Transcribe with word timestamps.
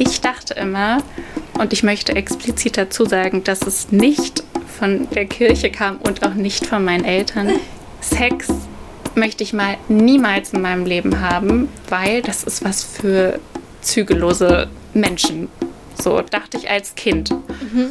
Ich 0.00 0.22
dachte 0.22 0.54
immer, 0.54 1.02
und 1.58 1.74
ich 1.74 1.82
möchte 1.82 2.16
explizit 2.16 2.78
dazu 2.78 3.04
sagen, 3.04 3.44
dass 3.44 3.60
es 3.66 3.92
nicht 3.92 4.42
von 4.78 5.10
der 5.10 5.26
Kirche 5.26 5.70
kam 5.70 5.98
und 5.98 6.24
auch 6.24 6.32
nicht 6.32 6.64
von 6.64 6.82
meinen 6.82 7.04
Eltern. 7.04 7.50
Sex 8.00 8.48
möchte 9.14 9.44
ich 9.44 9.52
mal 9.52 9.76
niemals 9.88 10.54
in 10.54 10.62
meinem 10.62 10.86
Leben 10.86 11.20
haben, 11.20 11.68
weil 11.90 12.22
das 12.22 12.44
ist 12.44 12.64
was 12.64 12.82
für 12.82 13.38
zügellose 13.82 14.68
Menschen. 14.94 15.48
So 16.02 16.22
dachte 16.22 16.56
ich 16.56 16.70
als 16.70 16.94
Kind. 16.94 17.30
Mhm. 17.30 17.90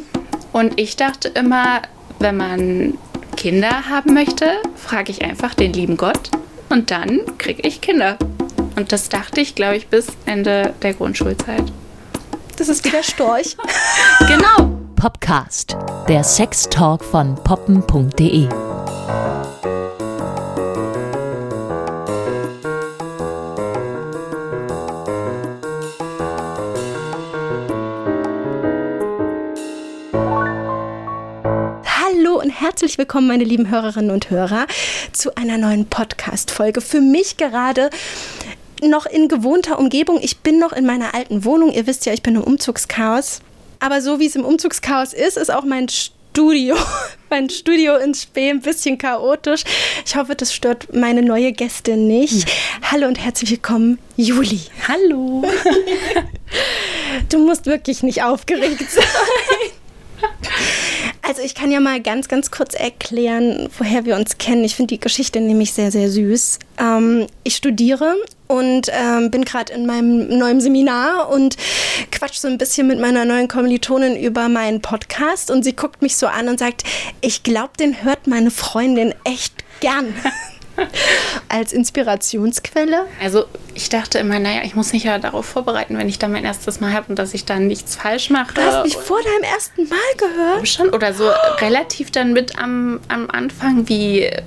Und 0.51 0.79
ich 0.79 0.95
dachte 0.95 1.27
immer, 1.27 1.83
wenn 2.17 2.37
man 2.37 2.97
Kinder 3.37 3.87
haben 3.87 4.15
möchte, 4.15 4.47
frage 4.75 5.11
ich 5.11 5.21
einfach 5.23 5.53
den 5.53 5.73
lieben 5.73 5.95
Gott 5.95 6.31
und 6.69 6.89
dann 6.89 7.21
kriege 7.37 7.61
ich 7.67 7.81
Kinder. 7.81 8.17
Und 8.75 8.91
das 8.91 9.09
dachte 9.09 9.41
ich, 9.41 9.53
glaube 9.53 9.77
ich, 9.77 9.89
bis 9.89 10.07
Ende 10.25 10.73
der 10.81 10.95
Grundschulzeit. 10.95 11.71
Das 12.59 12.67
ist 12.67 12.83
wieder 12.83 13.01
Storch. 13.01 13.55
genau. 14.27 14.77
Popcast, 14.97 15.77
der 16.09 16.25
Sextalk 16.25 17.01
von 17.05 17.35
poppen.de. 17.35 18.49
herzlich 32.79 32.97
willkommen, 32.97 33.27
meine 33.27 33.43
lieben 33.43 33.69
Hörerinnen 33.69 34.09
und 34.09 34.29
Hörer, 34.29 34.65
zu 35.11 35.35
einer 35.35 35.57
neuen 35.57 35.85
Podcast-Folge. 35.85 36.81
Für 36.81 37.01
mich 37.01 37.37
gerade 37.37 37.89
noch 38.81 39.05
in 39.05 39.27
gewohnter 39.27 39.79
Umgebung. 39.79 40.19
Ich 40.21 40.39
bin 40.39 40.59
noch 40.59 40.71
in 40.71 40.85
meiner 40.85 41.13
alten 41.13 41.45
Wohnung. 41.45 41.71
Ihr 41.71 41.87
wisst 41.87 42.05
ja, 42.05 42.13
ich 42.13 42.23
bin 42.23 42.35
im 42.35 42.43
Umzugschaos. 42.43 43.41
Aber 43.79 44.01
so 44.01 44.19
wie 44.19 44.25
es 44.25 44.35
im 44.35 44.45
Umzugschaos 44.45 45.13
ist, 45.13 45.37
ist 45.37 45.51
auch 45.51 45.63
mein 45.63 45.87
Studio, 45.89 46.75
mein 47.29 47.49
Studio 47.49 47.95
in 47.97 48.13
Spee 48.13 48.49
ein 48.49 48.61
bisschen 48.61 48.97
chaotisch. 48.97 49.63
Ich 50.05 50.15
hoffe, 50.15 50.35
das 50.35 50.53
stört 50.53 50.93
meine 50.93 51.21
neue 51.21 51.51
Gästin 51.51 52.07
nicht. 52.07 52.47
Ja. 52.47 52.91
Hallo 52.91 53.07
und 53.07 53.19
herzlich 53.19 53.51
willkommen, 53.51 53.99
Juli. 54.15 54.61
Hallo. 54.87 55.43
Du 57.29 57.37
musst 57.39 57.65
wirklich 57.67 58.01
nicht 58.01 58.23
aufgeregt 58.23 58.89
sein. 58.89 59.03
Also 61.29 61.43
ich 61.43 61.53
kann 61.53 61.69
ja 61.69 61.79
mal 61.79 62.01
ganz, 62.01 62.27
ganz 62.27 62.49
kurz 62.49 62.73
erklären, 62.73 63.69
woher 63.77 64.03
wir 64.03 64.15
uns 64.15 64.39
kennen. 64.39 64.63
Ich 64.63 64.75
finde 64.75 64.95
die 64.95 64.99
Geschichte 64.99 65.39
nämlich 65.39 65.73
sehr, 65.73 65.91
sehr 65.91 66.09
süß. 66.09 66.57
Ähm, 66.79 67.27
ich 67.43 67.55
studiere 67.55 68.15
und 68.47 68.87
ähm, 68.91 69.29
bin 69.29 69.45
gerade 69.45 69.71
in 69.73 69.85
meinem 69.85 70.27
neuen 70.39 70.59
Seminar 70.59 71.29
und 71.29 71.55
quatsch 72.11 72.39
so 72.39 72.47
ein 72.47 72.57
bisschen 72.57 72.87
mit 72.87 72.99
meiner 72.99 73.25
neuen 73.25 73.47
Kommilitonin 73.47 74.15
über 74.15 74.49
meinen 74.49 74.81
Podcast 74.81 75.51
und 75.51 75.61
sie 75.61 75.75
guckt 75.75 76.01
mich 76.01 76.17
so 76.17 76.25
an 76.25 76.49
und 76.49 76.57
sagt, 76.57 76.83
ich 77.21 77.43
glaube, 77.43 77.73
den 77.79 78.03
hört 78.03 78.25
meine 78.25 78.49
Freundin 78.49 79.13
echt 79.23 79.53
gern. 79.81 80.11
als 81.49 81.73
Inspirationsquelle? 81.73 83.05
Also 83.21 83.45
ich 83.73 83.89
dachte 83.89 84.17
immer, 84.19 84.39
naja, 84.39 84.61
ich 84.63 84.75
muss 84.75 84.93
mich 84.93 85.03
ja 85.03 85.19
darauf 85.19 85.45
vorbereiten, 85.45 85.97
wenn 85.97 86.09
ich 86.09 86.19
da 86.19 86.27
mein 86.27 86.45
erstes 86.45 86.79
Mal 86.79 86.93
habe 86.93 87.07
und 87.09 87.19
dass 87.19 87.33
ich 87.33 87.45
dann 87.45 87.67
nichts 87.67 87.95
falsch 87.95 88.29
mache. 88.29 88.53
Du 88.53 88.61
hast 88.61 88.83
mich 88.83 88.95
vor 88.95 89.19
deinem 89.21 89.43
ersten 89.43 89.87
Mal 89.87 89.97
gehört? 90.17 90.67
Schon, 90.67 90.89
oder 90.89 91.13
so 91.13 91.29
oh. 91.29 91.55
relativ 91.59 92.11
dann 92.11 92.33
mit 92.33 92.57
am, 92.57 92.99
am 93.07 93.29
Anfang, 93.29 93.87
wie 93.87 94.23
äh, 94.23 94.39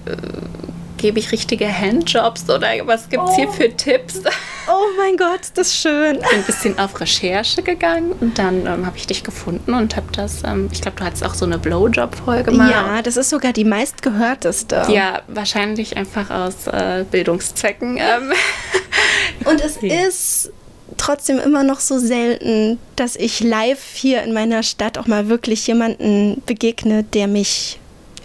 gebe 1.02 1.18
ich 1.18 1.32
richtige 1.32 1.66
Handjobs 1.66 2.48
oder 2.48 2.68
was 2.86 3.08
gibt 3.08 3.24
es 3.24 3.30
oh. 3.30 3.36
hier 3.36 3.48
für 3.48 3.76
Tipps? 3.76 4.20
Oh 4.68 4.84
mein 4.96 5.16
Gott, 5.16 5.40
das 5.54 5.66
ist 5.66 5.78
schön. 5.78 6.14
Ich 6.14 6.28
bin 6.28 6.38
ein 6.38 6.44
bisschen 6.44 6.78
auf 6.78 7.00
Recherche 7.00 7.62
gegangen 7.62 8.12
und 8.20 8.38
dann 8.38 8.64
ähm, 8.66 8.86
habe 8.86 8.96
ich 8.96 9.08
dich 9.08 9.24
gefunden 9.24 9.74
und 9.74 9.96
habe 9.96 10.06
das, 10.12 10.44
ähm, 10.44 10.68
ich 10.72 10.80
glaube, 10.80 10.98
du 10.98 11.04
hattest 11.04 11.24
auch 11.24 11.34
so 11.34 11.44
eine 11.44 11.58
Blowjob-Folge 11.58 12.52
gemacht. 12.52 12.70
Ja, 12.70 13.02
das 13.02 13.16
ist 13.16 13.30
sogar 13.30 13.52
die 13.52 13.64
meistgehörteste. 13.64 14.84
Ja, 14.88 15.22
wahrscheinlich 15.26 15.96
einfach 15.96 16.30
aus 16.30 16.68
äh, 16.68 17.04
Bildungszwecken. 17.10 17.96
Ähm. 17.96 18.32
Und 19.44 19.60
es 19.60 19.78
ja. 19.80 20.06
ist 20.06 20.52
trotzdem 20.98 21.40
immer 21.40 21.64
noch 21.64 21.80
so 21.80 21.98
selten, 21.98 22.78
dass 22.94 23.16
ich 23.16 23.40
live 23.40 23.94
hier 23.94 24.22
in 24.22 24.32
meiner 24.32 24.62
Stadt 24.62 24.98
auch 24.98 25.08
mal 25.08 25.28
wirklich 25.28 25.66
jemanden 25.66 26.40
begegne, 26.46 27.02
der 27.02 27.26
mich 27.26 27.80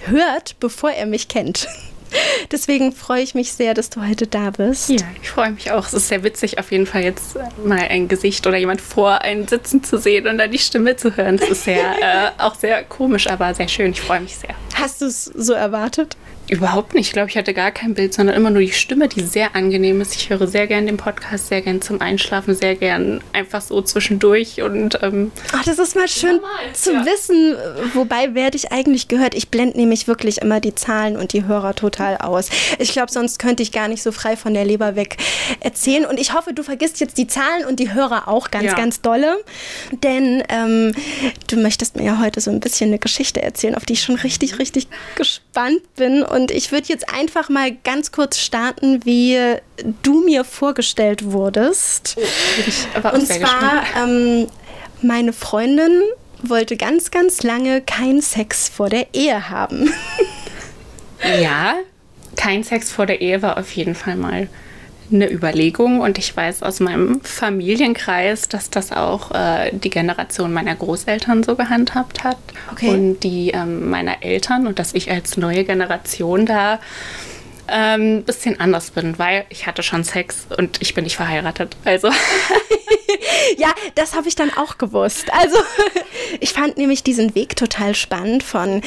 hört, 0.05 0.59
bevor 0.59 0.91
er 0.91 1.07
mich 1.07 1.27
kennt. 1.27 1.67
Deswegen 2.51 2.91
freue 2.93 3.21
ich 3.21 3.35
mich 3.35 3.53
sehr, 3.53 3.73
dass 3.73 3.89
du 3.89 4.05
heute 4.07 4.27
da 4.27 4.51
bist. 4.51 4.89
Ja, 4.89 5.05
ich 5.21 5.29
freue 5.29 5.51
mich 5.51 5.71
auch. 5.71 5.85
Es 5.85 5.93
ist 5.93 6.07
sehr 6.07 6.23
witzig, 6.23 6.59
auf 6.59 6.71
jeden 6.71 6.85
Fall 6.85 7.03
jetzt 7.03 7.37
mal 7.63 7.79
ein 7.79 8.07
Gesicht 8.07 8.47
oder 8.47 8.57
jemand 8.57 8.81
vor 8.81 9.21
einen 9.21 9.47
sitzen 9.47 9.83
zu 9.83 9.97
sehen 9.97 10.27
und 10.27 10.37
dann 10.37 10.51
die 10.51 10.59
Stimme 10.59 10.95
zu 10.95 11.15
hören. 11.15 11.37
Das 11.37 11.49
ist 11.49 11.63
sehr, 11.63 11.83
äh, 12.01 12.41
auch 12.41 12.55
sehr 12.55 12.83
komisch, 12.83 13.27
aber 13.27 13.53
sehr 13.53 13.67
schön. 13.67 13.91
Ich 13.91 14.01
freue 14.01 14.21
mich 14.21 14.37
sehr. 14.37 14.55
Hast 14.75 15.01
du 15.01 15.05
es 15.05 15.25
so 15.25 15.53
erwartet? 15.53 16.17
Überhaupt 16.49 16.93
nicht. 16.93 17.07
Ich 17.07 17.13
glaube, 17.13 17.29
ich 17.29 17.37
hatte 17.37 17.53
gar 17.53 17.71
kein 17.71 17.93
Bild, 17.93 18.13
sondern 18.13 18.35
immer 18.35 18.49
nur 18.49 18.61
die 18.61 18.71
Stimme, 18.71 19.09
die 19.09 19.21
sehr 19.21 19.55
angenehm 19.55 19.99
ist. 19.99 20.15
Ich 20.15 20.29
höre 20.29 20.47
sehr 20.47 20.65
gern 20.65 20.85
den 20.85 20.95
Podcast, 20.95 21.47
sehr 21.47 21.61
gern 21.61 21.81
zum 21.81 21.99
Einschlafen, 21.99 22.55
sehr 22.55 22.75
gern 22.75 23.21
einfach 23.33 23.59
so 23.59 23.81
zwischendurch. 23.81 24.61
Und, 24.61 24.99
ähm, 25.01 25.31
Ach, 25.51 25.63
das 25.65 25.77
ist 25.77 25.95
mal 25.95 26.07
schön 26.07 26.37
normal, 26.37 26.73
zu 26.73 26.93
ja. 26.93 27.05
wissen. 27.05 27.55
Wobei 27.93 28.33
werde 28.33 28.55
ich 28.55 28.71
eigentlich 28.71 29.09
gehört. 29.09 29.35
Ich 29.35 29.49
blende 29.49 29.77
nämlich 29.77 30.07
wirklich 30.07 30.37
immer 30.37 30.61
die 30.61 30.73
Zahlen 30.73 31.17
und 31.17 31.33
die 31.33 31.45
Hörer 31.45 31.75
total 31.75 32.17
aus. 32.17 32.49
Ich 32.79 32.93
glaube, 32.93 33.11
sonst 33.11 33.39
könnte 33.39 33.61
ich 33.61 33.73
gar 33.73 33.89
nicht 33.89 34.01
so 34.01 34.13
frei 34.13 34.37
von 34.37 34.53
der 34.53 34.63
Leber 34.63 34.95
weg 34.95 35.17
erzählen. 35.59 36.05
Und 36.05 36.17
ich 36.17 36.33
hoffe, 36.33 36.53
du 36.53 36.63
vergisst 36.63 37.01
jetzt 37.01 37.17
die 37.17 37.27
Zahlen 37.27 37.65
und 37.65 37.79
die 37.79 37.93
Hörer 37.93 38.29
auch 38.29 38.51
ganz, 38.51 38.65
ja. 38.65 38.73
ganz 38.73 39.01
dolle. 39.01 39.37
Denn 39.91 40.43
ähm, 40.47 40.93
du 41.49 41.57
möchtest 41.57 41.97
mir 41.97 42.05
ja 42.05 42.19
heute 42.21 42.39
so 42.39 42.51
ein 42.51 42.61
bisschen 42.61 42.89
eine 42.89 42.99
Geschichte 42.99 43.41
erzählen, 43.41 43.75
auf 43.75 43.83
die 43.83 43.93
ich 43.93 44.03
schon 44.03 44.15
richtig, 44.15 44.59
richtig 44.59 44.87
gespannt 45.15 45.81
bin. 45.97 46.23
Und 46.23 46.36
ich 46.51 46.71
würde 46.71 46.87
jetzt 46.87 47.13
einfach 47.13 47.49
mal 47.49 47.71
ganz 47.83 48.11
kurz 48.11 48.39
starten, 48.39 49.05
wie 49.05 49.37
du 50.03 50.23
mir 50.23 50.43
vorgestellt 50.43 51.31
wurdest. 51.31 52.17
Oh, 53.03 53.09
Und 53.15 53.27
zwar, 53.27 53.83
ähm, 53.97 54.47
meine 55.01 55.33
Freundin 55.33 56.01
wollte 56.43 56.77
ganz, 56.77 57.11
ganz 57.11 57.43
lange 57.43 57.81
keinen 57.81 58.21
Sex 58.21 58.69
vor 58.69 58.89
der 58.89 59.13
Ehe 59.13 59.49
haben. 59.49 59.91
Ja, 61.41 61.75
kein 62.35 62.63
Sex 62.63 62.91
vor 62.91 63.05
der 63.05 63.21
Ehe 63.21 63.41
war 63.41 63.57
auf 63.57 63.71
jeden 63.71 63.95
Fall 63.95 64.15
mal 64.15 64.47
eine 65.11 65.31
Überlegung 65.31 65.99
und 66.01 66.17
ich 66.17 66.35
weiß 66.35 66.63
aus 66.63 66.79
meinem 66.79 67.21
Familienkreis, 67.21 68.49
dass 68.49 68.69
das 68.69 68.91
auch 68.91 69.31
äh, 69.31 69.71
die 69.71 69.89
Generation 69.89 70.51
meiner 70.51 70.75
Großeltern 70.75 71.43
so 71.43 71.55
gehandhabt 71.55 72.23
hat 72.23 72.37
okay. 72.71 72.89
und 72.89 73.19
die 73.21 73.51
ähm, 73.51 73.89
meiner 73.89 74.23
Eltern 74.23 74.67
und 74.67 74.79
dass 74.79 74.93
ich 74.93 75.09
als 75.09 75.37
neue 75.37 75.63
Generation 75.63 76.45
da 76.45 76.79
ähm, 77.69 78.23
bisschen 78.23 78.59
anders 78.59 78.91
bin, 78.91 79.17
weil 79.19 79.45
ich 79.49 79.67
hatte 79.67 79.83
schon 79.83 80.03
Sex 80.03 80.47
und 80.57 80.81
ich 80.81 80.93
bin 80.93 81.03
nicht 81.03 81.15
verheiratet. 81.15 81.75
Also. 81.85 82.09
ja, 83.57 83.73
das 83.95 84.15
habe 84.15 84.27
ich 84.27 84.35
dann 84.35 84.51
auch 84.55 84.77
gewusst. 84.77 85.31
Also 85.33 85.57
ich 86.39 86.53
fand 86.53 86.77
nämlich 86.77 87.03
diesen 87.03 87.35
Weg 87.35 87.55
total 87.55 87.95
spannend 87.95 88.43
von 88.43 88.81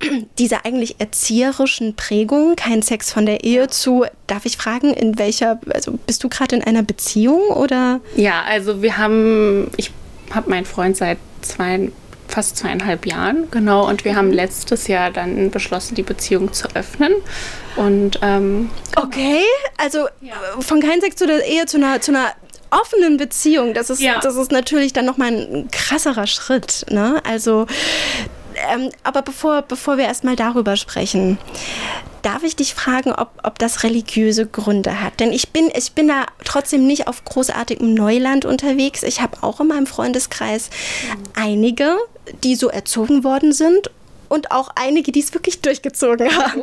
dieser 0.38 0.64
eigentlich 0.64 0.96
erzieherischen 1.00 1.96
Prägung, 1.96 2.56
kein 2.56 2.82
Sex 2.82 3.12
von 3.12 3.26
der 3.26 3.44
Ehe 3.44 3.68
zu, 3.68 4.04
darf 4.26 4.46
ich 4.46 4.56
fragen, 4.56 4.92
in 4.92 5.18
welcher, 5.18 5.60
also 5.72 5.92
bist 6.06 6.24
du 6.24 6.28
gerade 6.28 6.56
in 6.56 6.62
einer 6.62 6.82
Beziehung 6.82 7.48
oder? 7.48 8.00
Ja, 8.16 8.42
also 8.42 8.82
wir 8.82 8.96
haben, 8.96 9.70
ich 9.76 9.92
habe 10.32 10.50
meinen 10.50 10.66
Freund 10.66 10.96
seit 10.96 11.18
zwei, 11.42 11.90
fast 12.30 12.56
zweieinhalb 12.56 13.06
Jahren, 13.06 13.50
genau. 13.50 13.88
Und 13.88 14.04
wir 14.04 14.16
haben 14.16 14.32
letztes 14.32 14.86
Jahr 14.86 15.10
dann 15.10 15.50
beschlossen, 15.50 15.94
die 15.94 16.02
Beziehung 16.02 16.52
zu 16.52 16.68
öffnen. 16.74 17.12
Und 17.76 18.18
ähm, 18.22 18.70
okay, 18.96 19.42
also 19.76 20.08
ja. 20.20 20.34
von 20.60 20.80
kein 20.80 21.00
Sex 21.00 21.16
zu 21.16 21.26
der 21.26 21.44
Ehe 21.44 21.66
zu 21.66 21.76
einer, 21.76 22.00
zu 22.00 22.12
einer 22.12 22.32
offenen 22.70 23.16
Beziehung, 23.16 23.74
das 23.74 23.90
ist, 23.90 24.00
ja. 24.00 24.20
das 24.20 24.36
ist 24.36 24.52
natürlich 24.52 24.92
dann 24.92 25.04
nochmal 25.04 25.32
ein 25.32 25.68
krasserer 25.70 26.26
Schritt. 26.26 26.86
Ne? 26.90 27.20
Also, 27.28 27.66
ähm, 28.72 28.90
aber 29.02 29.22
bevor, 29.22 29.62
bevor 29.62 29.96
wir 29.96 30.04
erstmal 30.04 30.36
darüber 30.36 30.76
sprechen, 30.76 31.38
darf 32.22 32.42
ich 32.42 32.56
dich 32.56 32.74
fragen, 32.74 33.12
ob, 33.12 33.30
ob 33.42 33.58
das 33.58 33.82
religiöse 33.82 34.46
Gründe 34.46 35.00
hat? 35.00 35.20
Denn 35.20 35.32
ich 35.32 35.50
bin, 35.50 35.70
ich 35.74 35.92
bin 35.92 36.08
da 36.08 36.26
trotzdem 36.44 36.86
nicht 36.86 37.08
auf 37.08 37.24
großartigem 37.24 37.92
Neuland 37.94 38.44
unterwegs. 38.44 39.02
Ich 39.02 39.20
habe 39.20 39.42
auch 39.42 39.60
in 39.60 39.68
meinem 39.68 39.86
Freundeskreis 39.86 40.70
mhm. 40.70 41.22
einige, 41.34 41.96
die 42.44 42.54
so 42.54 42.68
erzogen 42.68 43.24
worden 43.24 43.52
sind 43.52 43.90
und 44.28 44.52
auch 44.52 44.70
einige, 44.76 45.12
die 45.12 45.20
es 45.20 45.34
wirklich 45.34 45.60
durchgezogen 45.60 46.30
haben. 46.36 46.62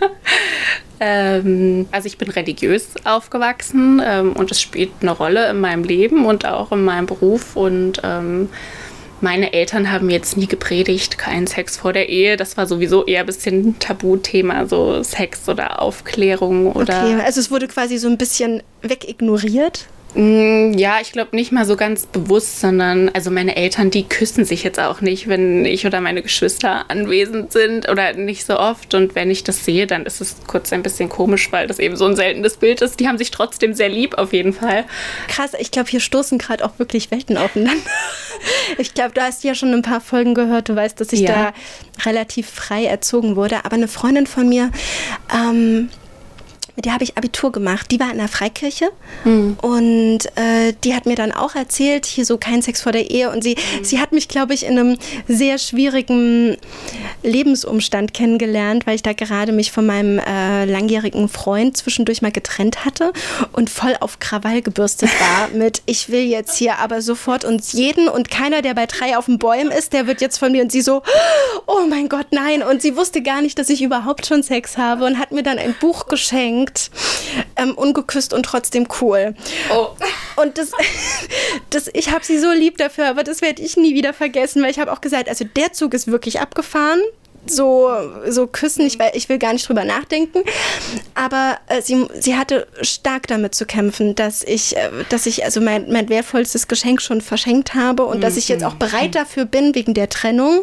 ähm, 1.00 1.88
also 1.90 2.06
ich 2.06 2.16
bin 2.16 2.30
religiös 2.30 2.88
aufgewachsen 3.04 4.00
ähm, 4.04 4.32
und 4.32 4.50
es 4.50 4.60
spielt 4.60 4.92
eine 5.00 5.10
Rolle 5.10 5.50
in 5.50 5.60
meinem 5.60 5.84
Leben 5.84 6.24
und 6.24 6.46
auch 6.46 6.72
in 6.72 6.84
meinem 6.84 7.06
Beruf 7.06 7.56
und 7.56 8.00
ähm, 8.04 8.48
meine 9.20 9.52
Eltern 9.52 9.92
haben 9.92 10.08
jetzt 10.08 10.36
nie 10.36 10.46
gepredigt, 10.46 11.18
keinen 11.18 11.46
Sex 11.46 11.76
vor 11.76 11.92
der 11.92 12.08
Ehe. 12.08 12.38
Das 12.38 12.56
war 12.56 12.66
sowieso 12.66 13.04
eher 13.04 13.20
ein 13.20 13.26
bisschen 13.26 13.78
Tabuthema, 13.78 14.66
so 14.66 15.02
Sex 15.02 15.48
oder 15.48 15.82
Aufklärung 15.82 16.72
oder. 16.72 17.04
Okay, 17.04 17.20
also 17.22 17.40
es 17.40 17.50
wurde 17.50 17.68
quasi 17.68 17.98
so 17.98 18.08
ein 18.08 18.16
bisschen 18.16 18.62
wegignoriert. 18.80 19.86
Mm, 20.14 20.72
ja, 20.72 20.98
ich 21.00 21.12
glaube 21.12 21.36
nicht 21.36 21.52
mal 21.52 21.64
so 21.64 21.76
ganz 21.76 22.06
bewusst, 22.06 22.60
sondern 22.60 23.10
also 23.10 23.30
meine 23.30 23.56
Eltern, 23.56 23.90
die 23.90 24.02
küssen 24.02 24.44
sich 24.44 24.64
jetzt 24.64 24.80
auch 24.80 25.00
nicht, 25.00 25.28
wenn 25.28 25.64
ich 25.64 25.86
oder 25.86 26.00
meine 26.00 26.22
Geschwister 26.22 26.90
anwesend 26.90 27.52
sind 27.52 27.88
oder 27.88 28.14
nicht 28.14 28.44
so 28.44 28.58
oft. 28.58 28.94
Und 28.94 29.14
wenn 29.14 29.30
ich 29.30 29.44
das 29.44 29.64
sehe, 29.64 29.86
dann 29.86 30.06
ist 30.06 30.20
es 30.20 30.36
kurz 30.46 30.72
ein 30.72 30.82
bisschen 30.82 31.08
komisch, 31.08 31.52
weil 31.52 31.66
das 31.66 31.78
eben 31.78 31.96
so 31.96 32.06
ein 32.06 32.16
seltenes 32.16 32.56
Bild 32.56 32.82
ist. 32.82 32.98
Die 32.98 33.06
haben 33.06 33.18
sich 33.18 33.30
trotzdem 33.30 33.72
sehr 33.74 33.88
lieb 33.88 34.18
auf 34.18 34.32
jeden 34.32 34.52
Fall. 34.52 34.84
Krass, 35.28 35.52
ich 35.58 35.70
glaube, 35.70 35.88
hier 35.88 36.00
stoßen 36.00 36.38
gerade 36.38 36.64
auch 36.64 36.78
wirklich 36.78 37.10
Welten 37.10 37.36
aufeinander. 37.36 37.80
Ich 38.78 38.94
glaube, 38.94 39.12
du 39.12 39.20
hast 39.20 39.44
ja 39.44 39.54
schon 39.54 39.74
ein 39.74 39.82
paar 39.82 40.00
Folgen 40.00 40.32
gehört, 40.32 40.70
du 40.70 40.76
weißt, 40.76 40.98
dass 40.98 41.12
ich 41.12 41.20
ja. 41.20 41.52
da 41.98 42.06
relativ 42.06 42.48
frei 42.48 42.86
erzogen 42.86 43.36
wurde. 43.36 43.66
Aber 43.66 43.74
eine 43.74 43.88
Freundin 43.88 44.26
von 44.26 44.48
mir, 44.48 44.70
ähm, 45.30 45.90
mit 46.80 46.86
der 46.86 46.94
habe 46.94 47.04
ich 47.04 47.18
Abitur 47.18 47.52
gemacht. 47.52 47.90
Die 47.90 48.00
war 48.00 48.10
in 48.10 48.16
der 48.16 48.28
Freikirche 48.28 48.88
mhm. 49.24 49.58
und 49.60 50.20
äh, 50.36 50.72
die 50.82 50.94
hat 50.94 51.04
mir 51.04 51.14
dann 51.14 51.30
auch 51.30 51.54
erzählt, 51.54 52.06
hier 52.06 52.24
so 52.24 52.38
kein 52.38 52.62
Sex 52.62 52.80
vor 52.80 52.92
der 52.92 53.10
Ehe. 53.10 53.30
Und 53.30 53.44
sie, 53.44 53.54
mhm. 53.54 53.84
sie 53.84 54.00
hat 54.00 54.12
mich, 54.12 54.28
glaube 54.28 54.54
ich, 54.54 54.64
in 54.64 54.78
einem 54.78 54.96
sehr 55.28 55.58
schwierigen 55.58 56.56
Lebensumstand 57.22 58.14
kennengelernt, 58.14 58.86
weil 58.86 58.94
ich 58.94 59.02
da 59.02 59.12
gerade 59.12 59.52
mich 59.52 59.72
von 59.72 59.84
meinem 59.84 60.20
äh, 60.20 60.64
langjährigen 60.64 61.28
Freund 61.28 61.76
zwischendurch 61.76 62.22
mal 62.22 62.32
getrennt 62.32 62.86
hatte 62.86 63.12
und 63.52 63.68
voll 63.68 63.94
auf 64.00 64.18
Krawall 64.18 64.62
gebürstet 64.62 65.10
war 65.20 65.48
mit, 65.52 65.82
ich 65.84 66.08
will 66.08 66.22
jetzt 66.22 66.56
hier 66.56 66.78
aber 66.78 67.02
sofort 67.02 67.44
uns 67.44 67.74
jeden 67.74 68.08
und 68.08 68.30
keiner, 68.30 68.62
der 68.62 68.72
bei 68.72 68.86
drei 68.86 69.18
auf 69.18 69.26
den 69.26 69.38
Bäumen 69.38 69.70
ist, 69.70 69.92
der 69.92 70.06
wird 70.06 70.22
jetzt 70.22 70.38
von 70.38 70.50
mir 70.50 70.62
und 70.62 70.72
sie 70.72 70.80
so, 70.80 71.02
oh 71.66 71.86
mein 71.90 72.08
Gott, 72.08 72.28
nein. 72.30 72.62
Und 72.62 72.80
sie 72.80 72.96
wusste 72.96 73.22
gar 73.22 73.42
nicht, 73.42 73.58
dass 73.58 73.68
ich 73.68 73.82
überhaupt 73.82 74.24
schon 74.24 74.42
Sex 74.42 74.78
habe 74.78 75.04
und 75.04 75.18
hat 75.18 75.30
mir 75.30 75.42
dann 75.42 75.58
ein 75.58 75.74
Buch 75.78 76.06
geschenkt 76.06 76.69
geschenkt. 76.70 76.90
Ähm, 77.56 77.74
ungeküsst 77.74 78.32
und 78.32 78.44
trotzdem 78.44 78.86
cool. 79.00 79.34
Oh. 79.72 79.88
Und 80.36 80.58
das, 80.58 80.70
das 81.70 81.90
ich 81.92 82.10
habe 82.10 82.24
sie 82.24 82.38
so 82.38 82.50
lieb 82.50 82.78
dafür, 82.78 83.08
aber 83.08 83.24
das 83.24 83.42
werde 83.42 83.62
ich 83.62 83.76
nie 83.76 83.94
wieder 83.94 84.12
vergessen, 84.12 84.62
weil 84.62 84.70
ich 84.70 84.78
habe 84.78 84.92
auch 84.92 85.00
gesagt, 85.00 85.28
also 85.28 85.44
der 85.44 85.72
Zug 85.72 85.94
ist 85.94 86.08
wirklich 86.08 86.40
abgefahren 86.40 87.00
so, 87.46 87.90
so 88.28 88.46
küssen. 88.46 88.86
Ich, 88.86 88.98
ich 89.14 89.28
will 89.28 89.38
gar 89.38 89.52
nicht 89.52 89.66
drüber 89.66 89.84
nachdenken. 89.84 90.44
Aber 91.14 91.58
äh, 91.68 91.82
sie, 91.82 92.06
sie 92.18 92.36
hatte 92.36 92.66
stark 92.82 93.26
damit 93.26 93.54
zu 93.54 93.66
kämpfen, 93.66 94.14
dass 94.14 94.42
ich, 94.42 94.76
äh, 94.76 94.90
dass 95.08 95.26
ich 95.26 95.44
also 95.44 95.60
mein, 95.60 95.90
mein 95.90 96.08
wertvollstes 96.08 96.68
Geschenk 96.68 97.02
schon 97.02 97.20
verschenkt 97.20 97.74
habe 97.74 98.04
und 98.04 98.18
mhm. 98.18 98.20
dass 98.22 98.36
ich 98.36 98.48
jetzt 98.48 98.64
auch 98.64 98.74
bereit 98.74 99.14
dafür 99.14 99.44
bin, 99.44 99.74
wegen 99.74 99.94
der 99.94 100.08
Trennung, 100.08 100.60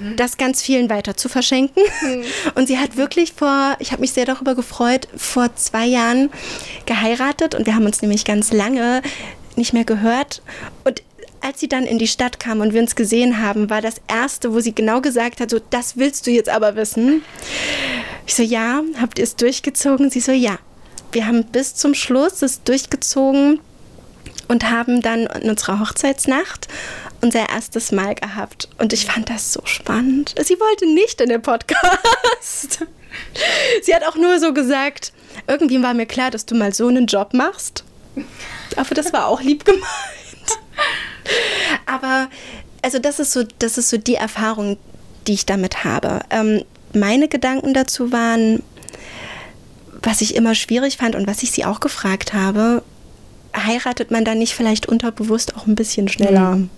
mhm. 0.00 0.16
das 0.16 0.36
ganz 0.36 0.62
vielen 0.62 0.90
weiter 0.90 1.16
zu 1.16 1.28
verschenken. 1.28 1.82
Mhm. 2.02 2.24
Und 2.54 2.66
sie 2.66 2.78
hat 2.78 2.96
wirklich 2.96 3.32
vor, 3.32 3.76
ich 3.78 3.92
habe 3.92 4.00
mich 4.00 4.12
sehr 4.12 4.24
darüber 4.24 4.54
gefreut, 4.54 5.08
vor 5.16 5.54
zwei 5.56 5.86
Jahren 5.86 6.30
geheiratet 6.86 7.54
und 7.54 7.66
wir 7.66 7.74
haben 7.74 7.86
uns 7.86 8.02
nämlich 8.02 8.24
ganz 8.24 8.52
lange 8.52 9.02
nicht 9.56 9.72
mehr 9.72 9.84
gehört. 9.84 10.42
Und 10.84 11.02
als 11.42 11.60
sie 11.60 11.68
dann 11.68 11.84
in 11.84 11.98
die 11.98 12.08
Stadt 12.08 12.40
kam 12.40 12.60
und 12.60 12.72
wir 12.72 12.80
uns 12.80 12.96
gesehen 12.96 13.42
haben, 13.42 13.70
war 13.70 13.80
das 13.80 13.96
erste, 14.08 14.54
wo 14.54 14.60
sie 14.60 14.74
genau 14.74 15.00
gesagt 15.00 15.40
hat, 15.40 15.50
so, 15.50 15.60
das 15.70 15.96
willst 15.96 16.26
du 16.26 16.30
jetzt 16.30 16.48
aber 16.48 16.76
wissen. 16.76 17.22
Ich 18.26 18.34
so, 18.34 18.42
ja, 18.42 18.82
habt 19.00 19.18
ihr 19.18 19.24
es 19.24 19.36
durchgezogen? 19.36 20.10
Sie 20.10 20.20
so, 20.20 20.32
ja. 20.32 20.58
Wir 21.10 21.26
haben 21.26 21.44
bis 21.44 21.74
zum 21.74 21.94
Schluss 21.94 22.40
es 22.42 22.62
durchgezogen 22.62 23.60
und 24.48 24.70
haben 24.70 25.02
dann 25.02 25.26
in 25.26 25.50
unserer 25.50 25.80
Hochzeitsnacht 25.80 26.68
unser 27.20 27.48
erstes 27.48 27.92
Mal 27.92 28.14
gehabt. 28.14 28.68
Und 28.78 28.92
ich 28.92 29.06
fand 29.06 29.30
das 29.30 29.52
so 29.52 29.62
spannend. 29.64 30.34
Sie 30.42 30.58
wollte 30.58 30.86
nicht 30.92 31.20
in 31.20 31.28
den 31.28 31.42
Podcast. 31.42 32.86
Sie 33.82 33.94
hat 33.94 34.04
auch 34.04 34.16
nur 34.16 34.38
so 34.40 34.52
gesagt, 34.52 35.12
irgendwie 35.46 35.82
war 35.82 35.94
mir 35.94 36.06
klar, 36.06 36.30
dass 36.30 36.46
du 36.46 36.54
mal 36.54 36.74
so 36.74 36.88
einen 36.88 37.06
Job 37.06 37.34
machst. 37.34 37.84
Aber 38.76 38.94
das 38.94 39.12
war 39.12 39.26
auch 39.26 39.40
lieb 39.40 39.64
gemeint. 39.64 39.84
Aber 41.86 42.28
also 42.82 42.98
das 42.98 43.20
ist 43.20 43.32
so, 43.32 43.44
das 43.58 43.78
ist 43.78 43.88
so 43.88 43.96
die 43.96 44.16
Erfahrung, 44.16 44.76
die 45.26 45.34
ich 45.34 45.46
damit 45.46 45.84
habe. 45.84 46.20
Ähm, 46.30 46.64
meine 46.92 47.28
Gedanken 47.28 47.74
dazu 47.74 48.12
waren, 48.12 48.62
was 50.02 50.20
ich 50.20 50.34
immer 50.34 50.54
schwierig 50.54 50.96
fand 50.96 51.14
und 51.14 51.26
was 51.26 51.42
ich 51.42 51.52
sie 51.52 51.64
auch 51.64 51.80
gefragt 51.80 52.34
habe, 52.34 52.82
heiratet 53.56 54.10
man 54.10 54.24
dann 54.24 54.38
nicht 54.38 54.54
vielleicht 54.54 54.86
unterbewusst 54.86 55.56
auch 55.56 55.66
ein 55.66 55.76
bisschen 55.76 56.08
schneller, 56.08 56.56
mhm. 56.56 56.70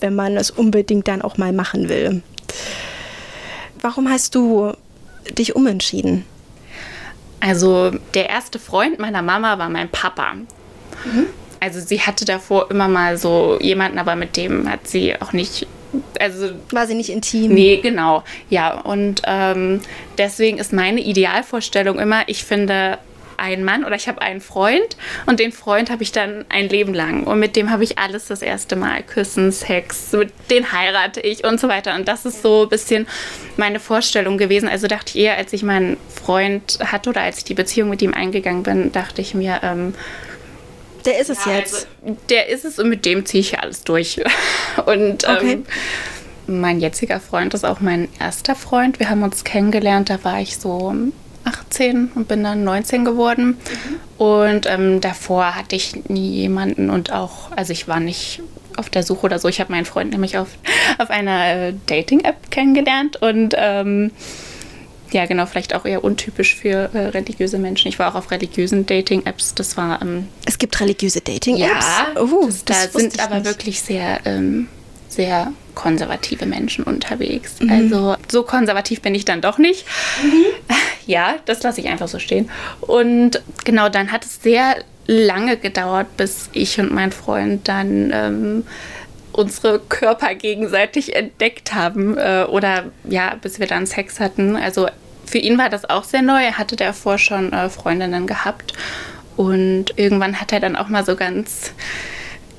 wenn 0.00 0.14
man 0.14 0.36
es 0.36 0.50
unbedingt 0.50 1.08
dann 1.08 1.22
auch 1.22 1.36
mal 1.38 1.52
machen 1.52 1.88
will? 1.88 2.22
Warum 3.80 4.08
hast 4.08 4.34
du 4.34 4.72
dich 5.36 5.56
umentschieden? 5.56 6.24
Also 7.40 7.92
der 8.14 8.28
erste 8.28 8.58
Freund 8.58 8.98
meiner 8.98 9.22
Mama 9.22 9.58
war 9.58 9.68
mein 9.68 9.88
Papa. 9.90 10.34
Mhm 10.34 11.26
also 11.60 11.80
sie 11.80 12.00
hatte 12.00 12.24
davor 12.24 12.70
immer 12.70 12.88
mal 12.88 13.16
so 13.16 13.58
jemanden, 13.60 13.98
aber 13.98 14.16
mit 14.16 14.36
dem 14.36 14.70
hat 14.70 14.86
sie 14.86 15.20
auch 15.20 15.32
nicht. 15.32 15.66
Also 16.20 16.50
war 16.70 16.86
sie 16.86 16.94
nicht 16.94 17.10
intim? 17.10 17.52
Nee, 17.52 17.78
genau. 17.82 18.22
Ja, 18.50 18.80
und 18.80 19.22
ähm, 19.24 19.80
deswegen 20.18 20.58
ist 20.58 20.72
meine 20.72 21.00
Idealvorstellung 21.00 21.98
immer, 21.98 22.22
ich 22.26 22.44
finde 22.44 22.98
einen 23.38 23.64
Mann 23.64 23.84
oder 23.84 23.96
ich 23.96 24.08
habe 24.08 24.20
einen 24.20 24.40
Freund 24.40 24.96
und 25.26 25.40
den 25.40 25.52
Freund 25.52 25.90
habe 25.90 26.02
ich 26.02 26.12
dann 26.12 26.44
ein 26.48 26.68
Leben 26.68 26.92
lang 26.92 27.24
und 27.24 27.38
mit 27.38 27.56
dem 27.56 27.70
habe 27.70 27.84
ich 27.84 27.98
alles 27.98 28.26
das 28.26 28.42
erste 28.42 28.76
Mal 28.76 29.02
küssen, 29.02 29.52
Sex, 29.52 30.12
mit 30.12 30.32
den 30.50 30.72
heirate 30.72 31.20
ich 31.20 31.44
und 31.44 31.60
so 31.60 31.68
weiter 31.68 31.94
und 31.94 32.08
das 32.08 32.26
ist 32.26 32.42
so 32.42 32.64
ein 32.64 32.68
bisschen 32.68 33.06
meine 33.56 33.80
Vorstellung 33.80 34.38
gewesen. 34.38 34.68
Also 34.68 34.88
dachte 34.88 35.16
ich 35.16 35.24
eher, 35.24 35.36
als 35.36 35.52
ich 35.52 35.62
meinen 35.62 35.96
Freund 36.08 36.78
hatte 36.84 37.10
oder 37.10 37.22
als 37.22 37.38
ich 37.38 37.44
die 37.44 37.54
Beziehung 37.54 37.88
mit 37.88 38.02
ihm 38.02 38.12
eingegangen 38.12 38.64
bin, 38.64 38.92
dachte 38.92 39.22
ich 39.22 39.34
mir, 39.34 39.60
ähm, 39.62 39.94
der 41.08 41.20
ist 41.20 41.30
es 41.30 41.44
ja, 41.44 41.56
jetzt. 41.56 41.88
Also, 42.02 42.16
der 42.28 42.48
ist 42.48 42.64
es 42.64 42.78
und 42.78 42.88
mit 42.88 43.04
dem 43.04 43.24
ziehe 43.24 43.40
ich 43.40 43.58
alles 43.58 43.82
durch. 43.84 44.20
Und 44.86 45.26
okay. 45.28 45.52
ähm, 45.52 45.66
mein 46.46 46.80
jetziger 46.80 47.20
Freund 47.20 47.52
ist 47.54 47.64
auch 47.64 47.80
mein 47.80 48.08
erster 48.20 48.54
Freund. 48.54 48.98
Wir 48.98 49.10
haben 49.10 49.22
uns 49.22 49.44
kennengelernt, 49.44 50.08
da 50.08 50.22
war 50.24 50.40
ich 50.40 50.56
so 50.58 50.94
18 51.44 52.12
und 52.14 52.28
bin 52.28 52.44
dann 52.44 52.64
19 52.64 53.04
geworden. 53.04 53.58
Mhm. 54.18 54.24
Und 54.24 54.66
ähm, 54.66 55.00
davor 55.00 55.56
hatte 55.56 55.76
ich 55.76 56.08
nie 56.08 56.30
jemanden 56.30 56.90
und 56.90 57.12
auch, 57.12 57.50
also 57.56 57.72
ich 57.72 57.88
war 57.88 58.00
nicht 58.00 58.42
auf 58.76 58.88
der 58.88 59.02
Suche 59.02 59.26
oder 59.26 59.38
so. 59.38 59.48
Ich 59.48 59.60
habe 59.60 59.72
meinen 59.72 59.84
Freund 59.84 60.12
nämlich 60.12 60.38
auf, 60.38 60.48
auf 60.98 61.10
einer 61.10 61.68
äh, 61.68 61.74
Dating-App 61.86 62.50
kennengelernt 62.50 63.20
und 63.20 63.54
ähm, 63.56 64.12
ja, 65.12 65.26
genau, 65.26 65.46
vielleicht 65.46 65.74
auch 65.74 65.84
eher 65.84 66.04
untypisch 66.04 66.54
für 66.54 66.90
äh, 66.94 66.98
religiöse 67.08 67.58
Menschen. 67.58 67.88
Ich 67.88 67.98
war 67.98 68.10
auch 68.10 68.14
auf 68.14 68.30
religiösen 68.30 68.86
Dating-Apps. 68.86 69.54
Das 69.54 69.76
war. 69.76 70.00
Ähm, 70.02 70.28
es 70.46 70.58
gibt 70.58 70.78
religiöse 70.80 71.20
Dating-Apps? 71.20 71.86
Ja, 72.14 72.20
uh, 72.20 72.46
das, 72.46 72.64
das 72.64 72.92
da 72.92 72.98
sind 72.98 73.20
aber 73.20 73.36
nicht. 73.36 73.46
wirklich 73.46 73.80
sehr, 73.80 74.20
ähm, 74.24 74.68
sehr 75.08 75.52
konservative 75.74 76.46
Menschen 76.46 76.84
unterwegs. 76.84 77.60
Mhm. 77.60 77.70
Also 77.70 78.16
so 78.30 78.42
konservativ 78.42 79.00
bin 79.00 79.14
ich 79.14 79.24
dann 79.24 79.40
doch 79.40 79.58
nicht. 79.58 79.84
Mhm. 80.22 80.44
Ja, 81.06 81.36
das 81.46 81.62
lasse 81.62 81.80
ich 81.80 81.88
einfach 81.88 82.06
so 82.06 82.18
stehen. 82.18 82.50
Und 82.82 83.42
genau, 83.64 83.88
dann 83.88 84.12
hat 84.12 84.26
es 84.26 84.42
sehr 84.42 84.76
lange 85.06 85.56
gedauert, 85.56 86.18
bis 86.18 86.50
ich 86.52 86.78
und 86.78 86.92
mein 86.92 87.12
Freund 87.12 87.66
dann. 87.66 88.10
Ähm, 88.12 88.64
unsere 89.38 89.78
Körper 89.78 90.34
gegenseitig 90.34 91.14
entdeckt 91.14 91.72
haben 91.72 92.18
äh, 92.18 92.44
oder 92.48 92.86
ja, 93.04 93.36
bis 93.40 93.60
wir 93.60 93.68
dann 93.68 93.86
Sex 93.86 94.18
hatten. 94.18 94.56
Also 94.56 94.88
für 95.26 95.38
ihn 95.38 95.56
war 95.58 95.68
das 95.68 95.88
auch 95.88 96.02
sehr 96.02 96.22
neu. 96.22 96.42
Er 96.42 96.58
hatte 96.58 96.74
davor 96.74 97.18
schon 97.18 97.52
äh, 97.52 97.68
Freundinnen 97.68 98.26
gehabt 98.26 98.72
und 99.36 99.96
irgendwann 99.96 100.40
hat 100.40 100.52
er 100.52 100.58
dann 100.58 100.74
auch 100.74 100.88
mal 100.88 101.04
so 101.04 101.14
ganz 101.14 101.72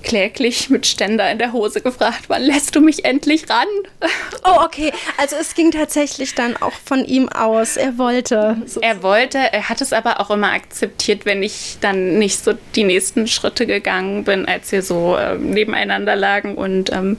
kläglich 0.03 0.69
mit 0.69 0.85
Ständer 0.85 1.29
in 1.31 1.37
der 1.37 1.53
Hose 1.53 1.81
gefragt, 1.81 2.25
wann 2.27 2.41
lässt 2.41 2.75
du 2.75 2.81
mich 2.81 3.05
endlich 3.05 3.49
ran? 3.49 3.67
Oh, 4.45 4.63
okay. 4.63 4.93
Also 5.17 5.35
es 5.35 5.53
ging 5.53 5.69
tatsächlich 5.71 6.33
dann 6.33 6.55
auch 6.55 6.71
von 6.85 7.03
ihm 7.03 7.27
aus. 7.27 7.75
Er 7.75 7.97
wollte. 7.97 8.55
Er 8.79 9.03
wollte, 9.03 9.37
er 9.37 9.67
hat 9.67 9.81
es 9.81 9.91
aber 9.91 10.21
auch 10.21 10.31
immer 10.31 10.53
akzeptiert, 10.53 11.25
wenn 11.25 11.43
ich 11.43 11.77
dann 11.81 12.17
nicht 12.17 12.41
so 12.41 12.53
die 12.73 12.85
nächsten 12.85 13.27
Schritte 13.27 13.67
gegangen 13.67 14.23
bin, 14.23 14.45
als 14.47 14.71
wir 14.71 14.81
so 14.81 15.17
äh, 15.17 15.35
nebeneinander 15.35 16.15
lagen. 16.15 16.55
Und 16.55 16.91
ähm, 16.93 17.17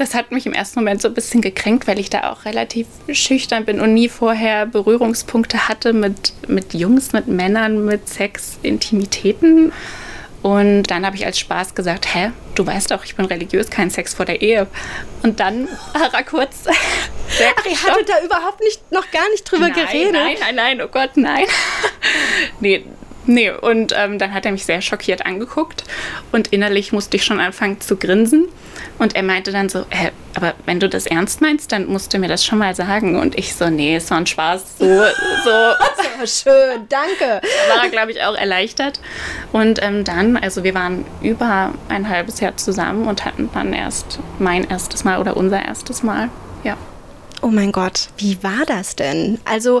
das 0.00 0.14
hat 0.14 0.32
mich 0.32 0.46
im 0.46 0.54
ersten 0.54 0.80
Moment 0.80 1.02
so 1.02 1.08
ein 1.08 1.14
bisschen 1.14 1.42
gekränkt, 1.42 1.86
weil 1.86 1.98
ich 1.98 2.08
da 2.08 2.32
auch 2.32 2.46
relativ 2.46 2.86
schüchtern 3.12 3.66
bin 3.66 3.80
und 3.80 3.92
nie 3.92 4.08
vorher 4.08 4.64
Berührungspunkte 4.64 5.68
hatte 5.68 5.92
mit, 5.92 6.32
mit 6.48 6.72
Jungs, 6.72 7.12
mit 7.12 7.28
Männern, 7.28 7.84
mit 7.84 8.08
Sex, 8.08 8.58
Intimitäten. 8.62 9.72
Und 10.42 10.84
dann 10.84 11.04
habe 11.04 11.16
ich 11.16 11.26
als 11.26 11.38
Spaß 11.38 11.74
gesagt, 11.74 12.14
hä, 12.14 12.30
du 12.54 12.66
weißt 12.66 12.90
doch, 12.90 13.04
ich 13.04 13.14
bin 13.14 13.26
religiös, 13.26 13.68
kein 13.68 13.90
Sex 13.90 14.14
vor 14.14 14.24
der 14.24 14.40
Ehe. 14.40 14.66
Und 15.22 15.38
dann 15.38 15.68
war 15.92 16.12
er 16.12 16.22
kurz. 16.22 16.64
Ach, 16.66 17.66
ihr 17.66 17.82
hattet 17.82 18.08
da 18.08 18.24
überhaupt 18.24 18.60
nicht, 18.60 18.90
noch 18.90 19.10
gar 19.10 19.28
nicht 19.30 19.44
drüber 19.44 19.68
nein, 19.68 19.74
geredet? 19.74 20.12
Nein, 20.12 20.36
nein, 20.40 20.54
nein, 20.54 20.82
oh 20.82 20.88
Gott, 20.88 21.10
nein. 21.16 21.46
nee, 22.60 22.84
nee, 23.26 23.50
und 23.50 23.94
ähm, 23.96 24.18
dann 24.18 24.32
hat 24.32 24.46
er 24.46 24.52
mich 24.52 24.66
sehr 24.66 24.80
schockiert 24.80 25.26
angeguckt 25.26 25.84
und 26.32 26.48
innerlich 26.48 26.92
musste 26.92 27.16
ich 27.16 27.24
schon 27.24 27.40
anfangen 27.40 27.80
zu 27.80 27.96
grinsen. 27.96 28.48
Und 28.98 29.16
er 29.16 29.22
meinte 29.22 29.50
dann 29.50 29.68
so, 29.68 29.80
äh, 29.90 30.10
aber 30.34 30.54
wenn 30.66 30.78
du 30.78 30.88
das 30.88 31.06
ernst 31.06 31.40
meinst, 31.40 31.72
dann 31.72 31.86
musst 31.86 32.12
du 32.12 32.18
mir 32.18 32.28
das 32.28 32.44
schon 32.44 32.58
mal 32.58 32.74
sagen. 32.74 33.18
Und 33.18 33.36
ich 33.38 33.54
so, 33.54 33.68
nee, 33.68 33.96
es 33.96 34.10
war 34.10 34.18
ein 34.18 34.26
Spaß. 34.26 34.78
So, 34.78 34.84
so. 35.44 36.26
schön, 36.26 36.86
danke. 36.88 37.40
War 37.74 37.88
glaube 37.88 38.12
ich, 38.12 38.22
auch 38.22 38.34
erleichtert. 38.34 39.00
Und 39.52 39.82
ähm, 39.82 40.04
dann, 40.04 40.36
also 40.36 40.64
wir 40.64 40.74
waren 40.74 41.04
über 41.22 41.72
ein 41.88 42.08
halbes 42.08 42.40
Jahr 42.40 42.56
zusammen 42.56 43.08
und 43.08 43.24
hatten 43.24 43.48
dann 43.54 43.72
erst 43.72 44.18
mein 44.38 44.68
erstes 44.68 45.04
Mal 45.04 45.18
oder 45.18 45.36
unser 45.36 45.64
erstes 45.64 46.02
Mal. 46.02 46.28
Ja. 46.62 46.76
Oh 47.42 47.48
mein 47.48 47.72
Gott, 47.72 48.08
wie 48.18 48.42
war 48.42 48.66
das 48.66 48.96
denn? 48.96 49.40
Also 49.46 49.80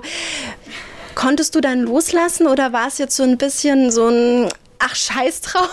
konntest 1.20 1.54
du 1.54 1.60
dann 1.60 1.82
loslassen 1.82 2.46
oder 2.46 2.72
war 2.72 2.88
es 2.88 2.96
jetzt 2.96 3.14
so 3.14 3.22
ein 3.22 3.36
bisschen 3.36 3.90
so 3.90 4.08
ein 4.08 4.48
ach 4.78 4.94
scheiß 4.94 5.42
drauf 5.42 5.68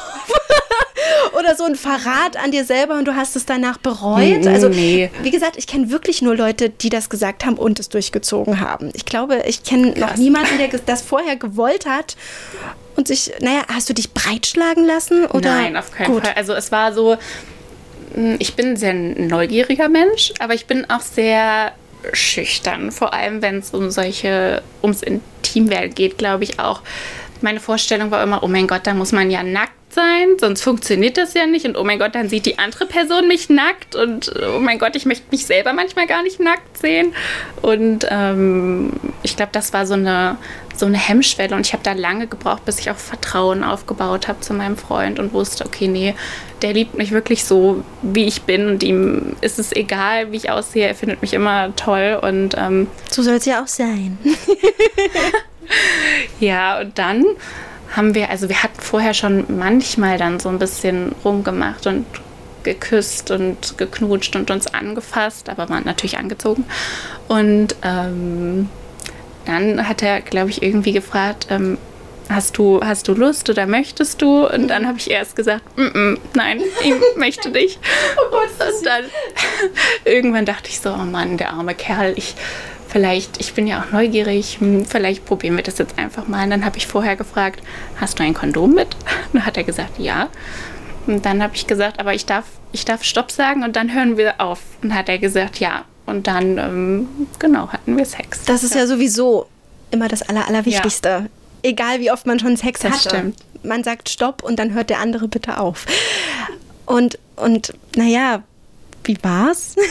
oder 1.39 1.55
so 1.55 1.63
ein 1.63 1.77
Verrat 1.77 2.35
an 2.35 2.51
dir 2.51 2.65
selber 2.65 2.97
und 2.97 3.05
du 3.05 3.15
hast 3.15 3.37
es 3.37 3.45
danach 3.45 3.77
bereut? 3.77 4.45
Also 4.45 4.67
nee. 4.67 5.09
wie 5.21 5.31
gesagt, 5.31 5.55
ich 5.55 5.65
kenne 5.65 5.89
wirklich 5.89 6.21
nur 6.21 6.35
Leute, 6.35 6.69
die 6.69 6.89
das 6.89 7.09
gesagt 7.09 7.45
haben 7.45 7.55
und 7.55 7.79
es 7.79 7.87
durchgezogen 7.87 8.59
haben. 8.59 8.91
Ich 8.93 9.05
glaube, 9.05 9.43
ich 9.47 9.63
kenne 9.63 9.97
noch 9.97 10.17
niemanden, 10.17 10.57
der 10.57 10.67
das 10.85 11.01
vorher 11.01 11.37
gewollt 11.37 11.85
hat 11.85 12.17
und 12.97 13.07
sich, 13.07 13.31
naja, 13.39 13.61
hast 13.73 13.89
du 13.89 13.93
dich 13.93 14.11
breitschlagen 14.11 14.83
lassen 14.83 15.27
oder? 15.27 15.55
Nein, 15.55 15.77
auf 15.77 15.91
keinen 15.91 16.11
Gut. 16.11 16.25
Fall. 16.25 16.33
Also 16.35 16.55
es 16.55 16.73
war 16.73 16.91
so, 16.91 17.15
hm, 18.15 18.35
ich 18.39 18.55
bin 18.55 18.71
ein 18.71 18.77
sehr 18.77 18.93
neugieriger 18.93 19.87
Mensch, 19.87 20.33
aber 20.39 20.55
ich 20.55 20.65
bin 20.65 20.89
auch 20.89 21.01
sehr 21.01 21.71
schüchtern, 22.13 22.91
vor 22.91 23.13
allem 23.13 23.41
wenn 23.41 23.57
es 23.59 23.71
um 23.71 23.91
solche, 23.91 24.61
ums 24.81 25.03
Intimwelt 25.03 25.95
geht, 25.95 26.17
glaube 26.17 26.43
ich 26.43 26.59
auch. 26.59 26.81
Meine 27.41 27.59
Vorstellung 27.59 28.11
war 28.11 28.23
immer, 28.23 28.43
oh 28.43 28.47
mein 28.47 28.67
Gott, 28.67 28.81
da 28.85 28.93
muss 28.93 29.11
man 29.11 29.29
ja 29.29 29.43
nackt 29.43 29.73
sein, 29.89 30.37
sonst 30.39 30.61
funktioniert 30.61 31.17
das 31.17 31.33
ja 31.33 31.45
nicht. 31.45 31.65
Und 31.65 31.75
oh 31.75 31.83
mein 31.83 31.99
Gott, 31.99 32.15
dann 32.15 32.29
sieht 32.29 32.45
die 32.45 32.59
andere 32.59 32.85
Person 32.85 33.27
mich 33.27 33.49
nackt. 33.49 33.95
Und 33.95 34.31
oh 34.55 34.59
mein 34.59 34.79
Gott, 34.79 34.95
ich 34.95 35.05
möchte 35.05 35.25
mich 35.31 35.45
selber 35.45 35.73
manchmal 35.73 36.07
gar 36.07 36.23
nicht 36.23 36.39
nackt 36.39 36.77
sehen. 36.77 37.13
Und 37.61 38.07
ähm, 38.09 38.91
ich 39.23 39.35
glaube, 39.35 39.51
das 39.53 39.73
war 39.73 39.85
so 39.85 39.95
eine, 39.95 40.37
so 40.79 40.85
eine 40.85 40.97
Hemmschwelle. 40.97 41.55
Und 41.55 41.65
ich 41.65 41.73
habe 41.73 41.83
da 41.83 41.93
lange 41.93 42.27
gebraucht, 42.27 42.65
bis 42.65 42.79
ich 42.79 42.89
auch 42.91 42.97
Vertrauen 42.97 43.63
aufgebaut 43.63 44.27
habe 44.27 44.39
zu 44.41 44.53
meinem 44.53 44.77
Freund 44.77 45.19
und 45.19 45.33
wusste, 45.33 45.65
okay, 45.65 45.87
nee, 45.87 46.15
der 46.61 46.73
liebt 46.73 46.97
mich 46.97 47.11
wirklich 47.11 47.45
so, 47.45 47.83
wie 48.01 48.25
ich 48.25 48.43
bin. 48.43 48.67
Und 48.67 48.83
ihm 48.83 49.35
ist 49.41 49.59
es 49.59 49.75
egal, 49.75 50.31
wie 50.31 50.37
ich 50.37 50.49
aussehe. 50.49 50.87
Er 50.87 50.95
findet 50.95 51.21
mich 51.21 51.33
immer 51.33 51.75
toll. 51.75 52.19
Und 52.21 52.55
ähm, 52.57 52.87
so 53.09 53.21
soll 53.21 53.35
es 53.35 53.45
ja 53.45 53.63
auch 53.63 53.67
sein. 53.67 54.17
ja, 56.39 56.79
und 56.79 56.97
dann 56.97 57.25
haben 57.95 58.15
wir, 58.15 58.29
also 58.29 58.49
wir 58.49 58.63
hatten 58.63 58.79
vorher 58.81 59.13
schon 59.13 59.45
manchmal 59.57 60.17
dann 60.17 60.39
so 60.39 60.49
ein 60.49 60.59
bisschen 60.59 61.13
rumgemacht 61.23 61.87
und 61.87 62.05
geküsst 62.63 63.31
und 63.31 63.77
geknutscht 63.77 64.35
und 64.35 64.51
uns 64.51 64.67
angefasst, 64.67 65.49
aber 65.49 65.69
waren 65.69 65.85
natürlich 65.85 66.17
angezogen. 66.17 66.65
Und 67.27 67.75
ähm, 67.81 68.69
dann 69.47 69.87
hat 69.87 70.03
er, 70.03 70.21
glaube 70.21 70.49
ich, 70.49 70.61
irgendwie 70.61 70.91
gefragt, 70.91 71.47
ähm, 71.49 71.77
hast 72.29 72.57
du, 72.57 72.81
hast 72.83 73.07
du 73.07 73.13
Lust 73.13 73.49
oder 73.49 73.65
möchtest 73.65 74.21
du? 74.21 74.47
Und 74.47 74.67
dann 74.67 74.87
habe 74.87 74.97
ich 74.97 75.09
erst 75.09 75.35
gesagt, 75.35 75.63
mm 75.77 75.81
-mm, 75.81 76.19
nein, 76.33 76.61
ich 76.81 76.93
möchte 77.17 77.49
nicht. 77.49 77.79
Oh 78.17 78.31
Gott, 78.31 78.49
und 78.59 78.85
dann 78.85 79.05
irgendwann 80.05 80.45
dachte 80.45 80.69
ich 80.69 80.79
so, 80.79 80.91
oh 80.91 81.05
Mann, 81.05 81.37
der 81.37 81.51
arme 81.51 81.75
Kerl, 81.75 82.13
ich 82.15 82.35
vielleicht, 82.87 83.39
ich 83.39 83.53
bin 83.53 83.67
ja 83.67 83.81
auch 83.81 83.91
neugierig, 83.91 84.57
hm, 84.59 84.85
vielleicht 84.85 85.25
probieren 85.25 85.55
wir 85.55 85.63
das 85.63 85.77
jetzt 85.77 85.97
einfach 85.97 86.27
mal. 86.27 86.43
Und 86.43 86.51
dann 86.51 86.65
habe 86.65 86.77
ich 86.77 86.87
vorher 86.87 87.15
gefragt, 87.15 87.61
hast 87.99 88.19
du 88.19 88.23
ein 88.23 88.33
Kondom 88.33 88.73
mit? 88.73 88.95
Und 88.95 89.05
dann 89.33 89.45
hat 89.45 89.57
er 89.57 89.63
gesagt, 89.63 89.99
ja. 89.99 90.29
Und 91.05 91.25
dann 91.25 91.41
habe 91.41 91.55
ich 91.55 91.67
gesagt, 91.67 91.99
aber 91.99 92.13
ich 92.13 92.25
darf, 92.25 92.45
ich 92.71 92.85
darf 92.85 93.03
Stopp 93.03 93.31
sagen 93.31 93.63
und 93.63 93.75
dann 93.75 93.93
hören 93.93 94.17
wir 94.17 94.41
auf. 94.41 94.59
Und 94.81 94.93
hat 94.93 95.09
er 95.09 95.19
gesagt, 95.19 95.59
ja. 95.59 95.85
Und 96.07 96.25
dann, 96.25 96.57
ähm, 96.57 97.07
genau, 97.37 97.69
hatten 97.69 97.95
wir 97.95 98.05
Sex. 98.05 98.45
Das 98.45 98.63
ist 98.63 98.73
ja, 98.73 98.81
ja 98.81 98.87
sowieso 98.87 99.47
immer 99.91 100.07
das 100.07 100.23
Aller, 100.23 100.47
Allerwichtigste. 100.47 101.09
Ja. 101.09 101.25
Egal 101.61 101.99
wie 101.99 102.11
oft 102.11 102.25
man 102.25 102.39
schon 102.39 102.57
Sex 102.57 102.79
das 102.79 102.93
hatte. 102.93 103.09
Stimmt. 103.09 103.39
Man 103.63 103.83
sagt 103.83 104.09
Stopp 104.09 104.41
und 104.43 104.57
dann 104.57 104.73
hört 104.73 104.89
der 104.89 104.99
andere 104.99 105.27
bitte 105.27 105.59
auf. 105.59 105.85
Und, 106.85 107.19
und 107.35 107.73
naja, 107.95 108.41
wie 109.03 109.17
war's? 109.21 109.75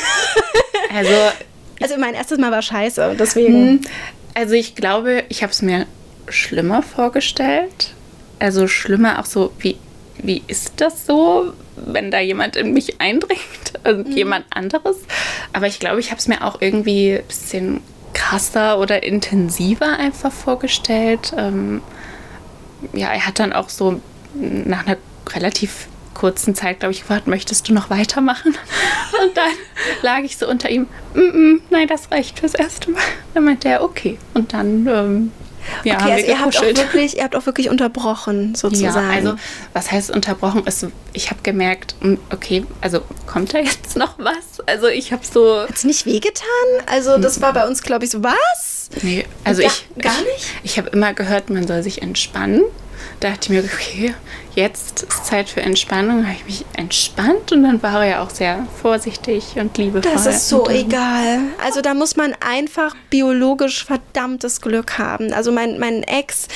Also 0.94 1.10
also 1.80 1.96
mein 1.98 2.14
erstes 2.14 2.38
Mal 2.38 2.50
war 2.50 2.62
scheiße, 2.62 3.16
deswegen. 3.18 3.54
Hm. 3.54 3.80
Also 4.34 4.54
ich 4.54 4.74
glaube, 4.74 5.24
ich 5.28 5.42
habe 5.42 5.52
es 5.52 5.62
mir 5.62 5.86
schlimmer 6.28 6.82
vorgestellt. 6.82 7.94
Also 8.38 8.68
schlimmer 8.68 9.20
auch 9.20 9.24
so, 9.24 9.52
wie, 9.58 9.78
wie 10.26 10.42
ist 10.46 10.74
das 10.80 11.06
so, 11.06 11.52
wenn 11.76 12.10
da 12.10 12.20
jemand 12.20 12.56
in 12.56 12.72
mich 12.72 13.00
eindringt 13.00 13.40
und 13.84 14.08
mhm. 14.08 14.16
jemand 14.16 14.46
anderes? 14.50 14.96
Aber 15.52 15.66
ich 15.66 15.78
glaube, 15.78 16.00
ich 16.00 16.10
habe 16.10 16.18
es 16.18 16.28
mir 16.28 16.42
auch 16.44 16.60
irgendwie 16.60 17.16
ein 17.16 17.26
bisschen 17.26 17.80
krasser 18.12 18.78
oder 18.78 19.02
intensiver 19.02 19.98
einfach 19.98 20.32
vorgestellt. 20.32 21.32
Ähm, 21.36 21.82
ja, 22.92 23.12
er 23.12 23.26
hat 23.26 23.38
dann 23.38 23.52
auch 23.52 23.68
so 23.68 24.00
nach 24.34 24.86
einer 24.86 24.96
relativ 25.28 25.88
kurzen 26.14 26.54
Zeit, 26.54 26.80
glaube 26.80 26.92
ich, 26.92 27.00
gefragt, 27.00 27.26
möchtest 27.26 27.68
du 27.68 27.74
noch 27.74 27.90
weitermachen? 27.90 28.56
Und 29.22 29.36
dann 29.36 29.52
lag 30.02 30.20
ich 30.20 30.38
so 30.38 30.48
unter 30.48 30.70
ihm, 30.70 30.86
mm 31.14 31.18
-mm, 31.18 31.60
nein, 31.70 31.88
das 31.88 32.10
reicht 32.10 32.40
fürs 32.40 32.54
erste 32.54 32.90
Mal. 32.90 33.02
Dann 33.34 33.44
meinte 33.44 33.68
er, 33.68 33.82
okay. 33.82 34.18
Und 34.32 34.54
dann 34.54 34.86
ähm, 34.86 35.32
ja, 35.84 35.96
okay, 35.96 36.12
also 36.12 36.26
ihr 36.26 36.40
habt, 36.40 36.56
auch 36.58 36.62
wirklich, 36.62 37.16
ihr 37.16 37.24
habt 37.24 37.36
auch 37.36 37.46
wirklich 37.46 37.70
unterbrochen, 37.70 38.54
sozusagen. 38.54 39.08
Ja, 39.08 39.14
also 39.14 39.34
was 39.72 39.90
heißt 39.90 40.10
unterbrochen? 40.10 40.66
Ist, 40.66 40.86
ich 41.12 41.30
habe 41.30 41.40
gemerkt, 41.42 41.94
hm, 42.00 42.18
okay, 42.32 42.64
also 42.80 43.00
kommt 43.26 43.54
da 43.54 43.58
jetzt 43.58 43.96
noch 43.96 44.18
was? 44.18 44.60
Also 44.66 44.88
ich 44.88 45.12
habe 45.12 45.22
so... 45.24 45.60
Hat 45.62 45.74
es 45.74 45.84
nicht 45.84 46.06
wehgetan? 46.06 46.46
Also 46.86 47.18
das 47.18 47.40
war 47.40 47.52
bei 47.52 47.66
uns, 47.66 47.82
glaube 47.82 48.04
ich, 48.04 48.10
so, 48.10 48.22
was? 48.22 48.90
Nee, 49.02 49.24
also 49.44 49.62
gar, 49.62 49.70
ich... 49.70 50.02
Gar 50.02 50.20
nicht? 50.20 50.46
Ich, 50.62 50.72
ich 50.72 50.78
habe 50.78 50.90
immer 50.90 51.14
gehört, 51.14 51.50
man 51.50 51.66
soll 51.66 51.82
sich 51.82 52.02
entspannen 52.02 52.62
dachte 53.20 53.38
ich 53.42 53.48
mir, 53.48 53.64
okay, 53.64 54.14
jetzt 54.56 55.02
ist 55.02 55.26
Zeit 55.26 55.48
für 55.48 55.60
Entspannung. 55.60 56.24
Habe 56.24 56.36
ich 56.36 56.44
mich 56.44 56.64
entspannt 56.76 57.52
und 57.52 57.62
dann 57.62 57.82
war 57.82 58.02
er 58.02 58.10
ja 58.10 58.22
auch 58.22 58.30
sehr 58.30 58.66
vorsichtig 58.80 59.54
und 59.56 59.76
liebevoll. 59.76 60.10
Das 60.10 60.26
ist 60.26 60.48
so 60.48 60.68
egal. 60.68 61.40
Also 61.62 61.82
da 61.82 61.94
muss 61.94 62.16
man 62.16 62.34
einfach 62.40 62.96
biologisch 63.10 63.84
verdammtes 63.84 64.60
Glück 64.62 64.98
haben. 64.98 65.32
Also 65.32 65.52
mein, 65.52 65.78
mein 65.78 66.02
Ex, 66.02 66.48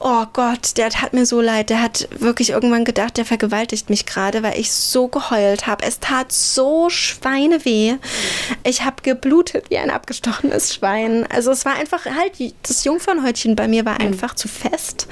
oh 0.00 0.24
Gott, 0.32 0.76
der 0.78 0.90
hat 0.90 1.12
mir 1.12 1.26
so 1.26 1.40
leid. 1.40 1.70
Der 1.70 1.82
hat 1.82 2.08
wirklich 2.18 2.50
irgendwann 2.50 2.84
gedacht, 2.84 3.18
der 3.18 3.26
vergewaltigt 3.26 3.90
mich 3.90 4.06
gerade, 4.06 4.42
weil 4.42 4.58
ich 4.58 4.72
so 4.72 5.08
geheult 5.08 5.66
habe. 5.66 5.84
Es 5.84 6.00
tat 6.00 6.32
so 6.32 6.88
Schweineweh. 6.88 7.96
Ich 8.64 8.84
habe 8.84 8.96
geblutet 9.02 9.66
wie 9.68 9.78
ein 9.78 9.90
abgestochenes 9.90 10.74
Schwein. 10.74 11.26
Also 11.30 11.50
es 11.50 11.66
war 11.66 11.74
einfach 11.74 12.06
halt, 12.06 12.32
das 12.62 12.84
Jungfernhäutchen 12.84 13.54
bei 13.54 13.68
mir 13.68 13.84
war 13.84 13.94
mhm. 13.94 14.06
einfach 14.06 14.32
mhm. 14.32 14.36
zu 14.36 14.48
fest. 14.48 15.06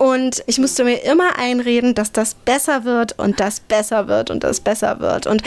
Und 0.00 0.42
ich 0.46 0.56
musste 0.56 0.82
mir 0.82 1.04
immer 1.04 1.38
einreden, 1.38 1.94
dass 1.94 2.10
das 2.10 2.32
besser 2.32 2.86
wird 2.86 3.18
und 3.18 3.38
das 3.38 3.60
besser 3.60 4.08
wird 4.08 4.30
und 4.30 4.42
das 4.42 4.60
besser 4.60 4.98
wird. 4.98 5.26
Und 5.26 5.42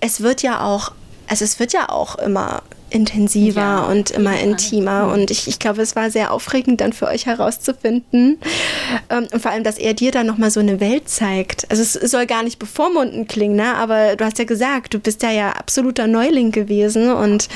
es 0.00 0.22
wird 0.22 0.40
ja 0.40 0.64
auch, 0.64 0.92
also 1.26 1.44
es 1.44 1.60
wird 1.60 1.74
ja 1.74 1.90
auch 1.90 2.16
immer 2.16 2.62
intensiver 2.88 3.60
ja, 3.60 3.82
und 3.82 4.10
immer 4.10 4.32
ja. 4.32 4.40
intimer. 4.40 5.12
Und 5.12 5.30
ich, 5.30 5.48
ich 5.48 5.58
glaube, 5.58 5.82
es 5.82 5.96
war 5.96 6.10
sehr 6.10 6.32
aufregend 6.32 6.80
dann 6.80 6.94
für 6.94 7.08
euch 7.08 7.26
herauszufinden. 7.26 8.38
Ähm, 9.10 9.28
und 9.30 9.42
vor 9.42 9.50
allem, 9.50 9.64
dass 9.64 9.76
er 9.76 9.92
dir 9.92 10.12
dann 10.12 10.26
nochmal 10.26 10.50
so 10.50 10.60
eine 10.60 10.80
Welt 10.80 11.10
zeigt. 11.10 11.70
Also 11.70 11.82
es 11.82 11.92
soll 11.92 12.24
gar 12.24 12.42
nicht 12.42 12.58
bevormundend 12.58 13.28
klingen, 13.28 13.56
ne? 13.56 13.74
aber 13.74 14.16
du 14.16 14.24
hast 14.24 14.38
ja 14.38 14.46
gesagt, 14.46 14.94
du 14.94 14.98
bist 14.98 15.22
ja 15.22 15.30
ja 15.30 15.50
absoluter 15.50 16.06
Neuling 16.06 16.52
gewesen. 16.52 17.12
Und 17.12 17.48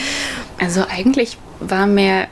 also 0.60 0.84
eigentlich 0.90 1.38
war 1.60 1.86
mir 1.86 2.28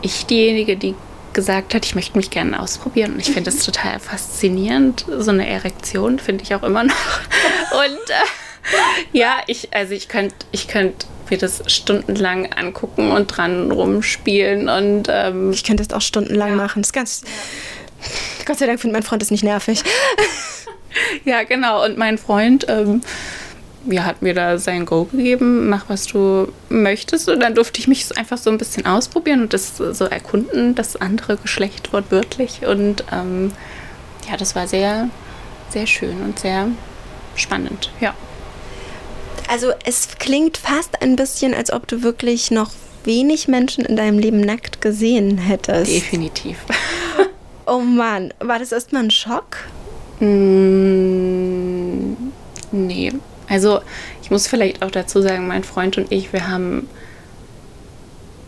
ich 0.00 0.24
diejenige, 0.24 0.78
die 0.78 0.94
gesagt 1.34 1.74
hat, 1.74 1.84
ich 1.84 1.94
möchte 1.94 2.16
mich 2.16 2.30
gerne 2.30 2.60
ausprobieren. 2.60 3.14
Und 3.14 3.20
ich 3.20 3.26
finde 3.26 3.50
das 3.50 3.58
total 3.64 3.98
faszinierend. 4.00 5.04
So 5.18 5.30
eine 5.30 5.46
Erektion 5.46 6.18
finde 6.18 6.44
ich 6.44 6.54
auch 6.54 6.62
immer 6.62 6.84
noch. 6.84 6.94
Und 7.72 8.10
äh, 8.10 9.12
ja, 9.12 9.36
ich, 9.46 9.74
also 9.74 9.92
ich 9.92 10.08
könnte 10.08 10.34
ich 10.52 10.68
könnt 10.68 11.06
mir 11.30 11.38
das 11.38 11.62
stundenlang 11.66 12.52
angucken 12.52 13.10
und 13.10 13.26
dran 13.28 13.70
rumspielen. 13.70 14.68
Und 14.68 15.08
ähm, 15.08 15.52
ich 15.52 15.64
könnte 15.64 15.82
das 15.84 15.94
auch 15.94 16.02
stundenlang 16.02 16.50
ja. 16.50 16.56
machen. 16.56 16.82
Das 16.82 16.88
ist 16.88 16.92
ganz. 16.92 17.22
Gott 18.44 18.58
sei 18.58 18.66
Dank 18.66 18.80
findet 18.80 18.94
mein 18.94 19.02
Freund 19.02 19.22
das 19.22 19.30
nicht 19.30 19.44
nervig. 19.44 19.82
ja, 21.24 21.42
genau. 21.42 21.84
Und 21.84 21.98
mein 21.98 22.18
Freund. 22.18 22.66
Ähm, 22.68 23.02
ja, 23.86 24.04
hat 24.04 24.22
mir 24.22 24.34
da 24.34 24.58
sein 24.58 24.86
Go 24.86 25.04
gegeben, 25.04 25.68
mach 25.68 25.88
was 25.88 26.06
du 26.06 26.52
möchtest. 26.68 27.28
Und 27.28 27.40
dann 27.40 27.54
durfte 27.54 27.80
ich 27.80 27.88
mich 27.88 28.16
einfach 28.16 28.38
so 28.38 28.50
ein 28.50 28.58
bisschen 28.58 28.86
ausprobieren 28.86 29.42
und 29.42 29.52
das 29.52 29.76
so 29.76 30.04
erkunden, 30.04 30.74
das 30.74 30.96
andere 30.96 31.36
Geschlecht 31.36 31.92
wortwörtlich. 31.92 32.66
Und 32.66 33.04
ähm, 33.12 33.52
ja, 34.28 34.36
das 34.36 34.54
war 34.54 34.66
sehr, 34.66 35.08
sehr 35.70 35.86
schön 35.86 36.22
und 36.22 36.38
sehr 36.38 36.68
spannend, 37.36 37.90
ja. 38.00 38.14
Also 39.48 39.72
es 39.84 40.08
klingt 40.18 40.56
fast 40.56 41.02
ein 41.02 41.16
bisschen, 41.16 41.52
als 41.54 41.72
ob 41.72 41.86
du 41.86 42.02
wirklich 42.02 42.50
noch 42.50 42.70
wenig 43.04 43.48
Menschen 43.48 43.84
in 43.84 43.96
deinem 43.96 44.18
Leben 44.18 44.40
nackt 44.40 44.80
gesehen 44.80 45.38
hättest. 45.38 45.92
Definitiv. 45.92 46.58
Oh 47.66 47.78
Mann, 47.78 48.34
war 48.40 48.58
das 48.58 48.72
erstmal 48.72 49.04
ein 49.04 49.10
Schock? 49.10 49.56
Mm, 50.20 52.12
nee. 52.72 53.10
Also 53.54 53.82
ich 54.20 54.32
muss 54.32 54.48
vielleicht 54.48 54.82
auch 54.82 54.90
dazu 54.90 55.22
sagen, 55.22 55.46
mein 55.46 55.62
Freund 55.62 55.96
und 55.96 56.10
ich, 56.10 56.32
wir 56.32 56.48
haben 56.48 56.88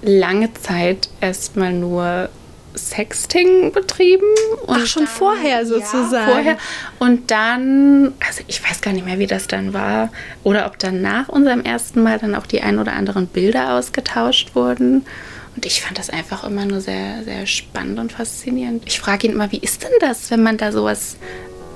lange 0.03 0.53
Zeit 0.55 1.09
erstmal 1.21 1.73
nur 1.73 2.29
Sexting 2.75 3.71
betrieben. 3.71 4.27
Ach, 4.67 4.85
schon 4.85 5.05
dann, 5.05 5.13
vorher 5.13 5.65
sozusagen. 5.65 6.13
Ja, 6.13 6.35
vorher. 6.35 6.59
Und 6.99 7.31
dann, 7.31 8.15
also 8.27 8.43
ich 8.49 8.69
weiß 8.69 8.81
gar 8.81 8.93
nicht 8.93 9.07
mehr, 9.07 9.21
wie 9.21 9.29
das 9.29 9.47
dann 9.47 9.73
war. 9.73 10.11
Oder 10.43 10.67
ob 10.67 10.77
dann 10.81 11.03
nach 11.03 11.29
unserem 11.29 11.63
ersten 11.63 12.03
Mal 12.03 12.19
dann 12.19 12.35
auch 12.35 12.47
die 12.47 12.63
ein 12.63 12.81
oder 12.81 12.93
anderen 12.93 13.29
Bilder 13.29 13.75
ausgetauscht 13.75 14.57
wurden. 14.57 15.07
Und 15.55 15.67
ich 15.67 15.83
fand 15.83 15.99
das 15.99 16.11
einfach 16.11 16.43
immer 16.43 16.67
nur 16.67 16.81
sehr, 16.81 17.23
sehr 17.23 17.47
spannend 17.47 18.01
und 18.01 18.13
faszinierend. 18.13 18.83
Ich 18.87 18.99
frage 18.99 19.29
ihn 19.29 19.35
immer, 19.35 19.53
wie 19.53 19.59
ist 19.59 19.85
denn 19.85 19.93
das, 20.01 20.33
wenn 20.33 20.43
man 20.43 20.57
da 20.57 20.73
sowas 20.73 21.17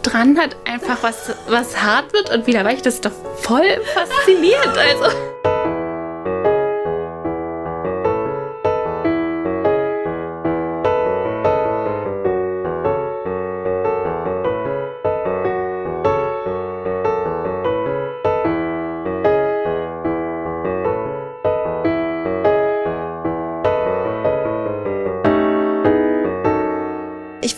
dran 0.02 0.38
hat, 0.38 0.56
einfach 0.64 1.02
was, 1.02 1.34
was 1.48 1.80
hart 1.80 2.12
wird 2.12 2.30
und 2.30 2.46
wieder 2.46 2.64
weich? 2.64 2.82
Das 2.82 2.94
ist 2.94 3.04
doch 3.04 3.12
voll 3.42 3.80
faszinierend. 3.94 4.76
Also. 4.76 5.30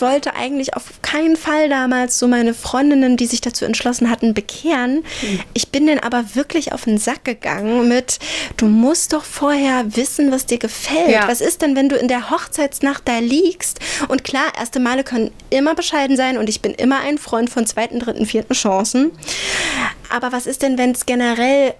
wollte 0.02 0.34
eigentlich 0.34 0.76
auf 0.76 1.00
keinen 1.12 1.36
Fall 1.36 1.68
damals 1.68 2.18
so 2.18 2.26
meine 2.26 2.54
Freundinnen, 2.54 3.16
die 3.18 3.26
sich 3.26 3.42
dazu 3.42 3.66
entschlossen 3.66 4.08
hatten, 4.08 4.32
bekehren. 4.32 5.04
Mhm. 5.22 5.40
Ich 5.52 5.68
bin 5.68 5.86
dann 5.86 5.98
aber 5.98 6.34
wirklich 6.34 6.72
auf 6.72 6.84
den 6.84 6.96
Sack 6.96 7.24
gegangen 7.24 7.86
mit, 7.88 8.18
du 8.56 8.66
musst 8.66 9.12
doch 9.12 9.24
vorher 9.24 9.94
wissen, 9.94 10.32
was 10.32 10.46
dir 10.46 10.58
gefällt. 10.58 11.10
Ja. 11.10 11.28
Was 11.28 11.42
ist 11.42 11.60
denn, 11.60 11.76
wenn 11.76 11.90
du 11.90 11.96
in 11.96 12.08
der 12.08 12.30
Hochzeitsnacht 12.30 13.06
da 13.06 13.18
liegst? 13.18 13.78
Und 14.08 14.24
klar, 14.24 14.52
erste 14.58 14.80
Male 14.80 15.04
können 15.04 15.30
immer 15.50 15.74
bescheiden 15.74 16.16
sein 16.16 16.38
und 16.38 16.48
ich 16.48 16.62
bin 16.62 16.72
immer 16.72 17.00
ein 17.00 17.18
Freund 17.18 17.50
von 17.50 17.66
zweiten, 17.66 17.98
dritten, 17.98 18.24
vierten 18.24 18.54
Chancen. 18.54 19.10
Aber 20.08 20.32
was 20.32 20.46
ist 20.46 20.62
denn, 20.62 20.78
wenn 20.78 20.92
es 20.92 21.04
generell 21.04 21.74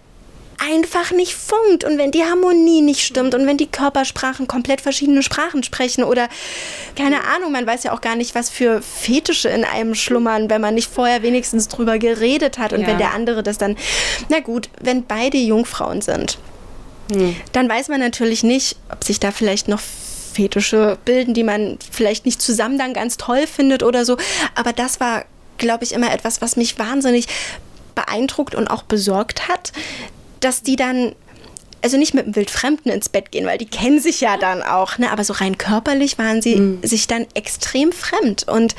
einfach 0.71 1.11
nicht 1.13 1.35
funkt 1.35 1.85
und 1.85 1.99
wenn 1.99 2.11
die 2.11 2.25
Harmonie 2.25 2.83
nicht 2.83 3.05
stimmt 3.05 3.35
und 3.35 3.47
wenn 3.47 3.57
die 3.57 3.67
Körpersprachen 3.67 4.47
komplett 4.47 4.81
verschiedene 4.81 5.23
Sprachen 5.23 5.63
sprechen 5.63 6.05
oder 6.05 6.29
keine 6.97 7.25
Ahnung, 7.25 7.53
man 7.53 7.67
weiß 7.67 7.85
ja 7.85 7.93
auch 7.93 8.01
gar 8.01 8.17
nicht, 8.17 8.35
was 8.35 8.51
für 8.51 8.83
Fetische 8.83 9.49
in 9.49 9.65
einem 9.65 9.95
schlummern, 9.95 10.51
wenn 10.51 10.61
man 10.61 10.75
nicht 10.75 10.91
vorher 10.91 11.23
wenigstens 11.23 11.69
drüber 11.69 11.99
geredet 11.99 12.59
hat 12.59 12.73
und 12.73 12.83
ja. 12.83 12.87
wenn 12.87 12.99
der 12.99 13.13
andere 13.13 13.43
das 13.43 13.59
dann, 13.59 13.77
na 14.29 14.41
gut, 14.41 14.69
wenn 14.81 15.05
beide 15.05 15.39
Jungfrauen 15.39 16.01
sind, 16.01 16.39
hm. 17.11 17.35
dann 17.53 17.69
weiß 17.69 17.89
man 17.89 18.01
natürlich 18.01 18.43
nicht, 18.43 18.77
ob 18.91 19.03
sich 19.05 19.21
da 19.21 19.31
vielleicht 19.33 19.69
noch 19.69 19.81
Fetische 19.81 20.99
bilden, 21.05 21.35
die 21.35 21.45
man 21.45 21.79
vielleicht 21.91 22.25
nicht 22.25 22.41
zusammen 22.41 22.79
dann 22.79 22.95
ganz 22.95 23.17
toll 23.17 23.47
findet 23.47 23.83
oder 23.83 24.05
so. 24.05 24.17
Aber 24.55 24.73
das 24.73 24.99
war, 24.99 25.25
glaube 25.59 25.85
ich, 25.85 25.93
immer 25.93 26.13
etwas, 26.13 26.41
was 26.41 26.57
mich 26.57 26.79
wahnsinnig 26.79 27.27
beeindruckt 27.95 28.55
und 28.55 28.69
auch 28.69 28.83
besorgt 28.83 29.49
hat, 29.49 29.73
dass 30.45 30.63
die 30.63 30.77
dann 30.77 31.15
also 31.83 31.97
nicht 31.97 32.15
mit 32.15 32.25
einem 32.25 32.37
Wildfremden 32.37 32.93
ins 32.93 33.09
Bett 33.09 33.33
gehen, 33.33 33.45
weil 33.45 33.59
die 33.59 33.67
kennen 33.67 33.99
sich 33.99 34.21
ja 34.21 34.37
dann 34.37 34.63
auch, 34.63 34.99
ne? 34.99 35.11
aber 35.11 35.25
so 35.25 35.33
rein 35.33 35.59
körperlich 35.59 36.17
waren 36.17 36.41
sie 36.41 36.57
mhm. 36.57 36.79
sich 36.83 37.09
dann 37.09 37.27
extrem 37.35 37.91
fremd. 37.91 38.47
Und 38.49 38.77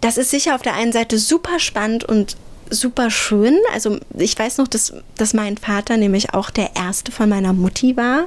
das 0.00 0.16
ist 0.16 0.30
sicher 0.30 0.54
auf 0.54 0.62
der 0.62 0.74
einen 0.74 0.92
Seite 0.92 1.18
super 1.18 1.58
spannend 1.58 2.04
und 2.04 2.36
super 2.70 3.10
schön. 3.10 3.58
Also 3.72 3.98
ich 4.16 4.38
weiß 4.38 4.58
noch, 4.58 4.68
dass, 4.68 4.92
dass 5.16 5.34
mein 5.34 5.56
Vater 5.56 5.96
nämlich 5.96 6.34
auch 6.34 6.50
der 6.50 6.70
erste 6.76 7.12
von 7.12 7.28
meiner 7.28 7.52
Mutti 7.52 7.96
war. 7.96 8.26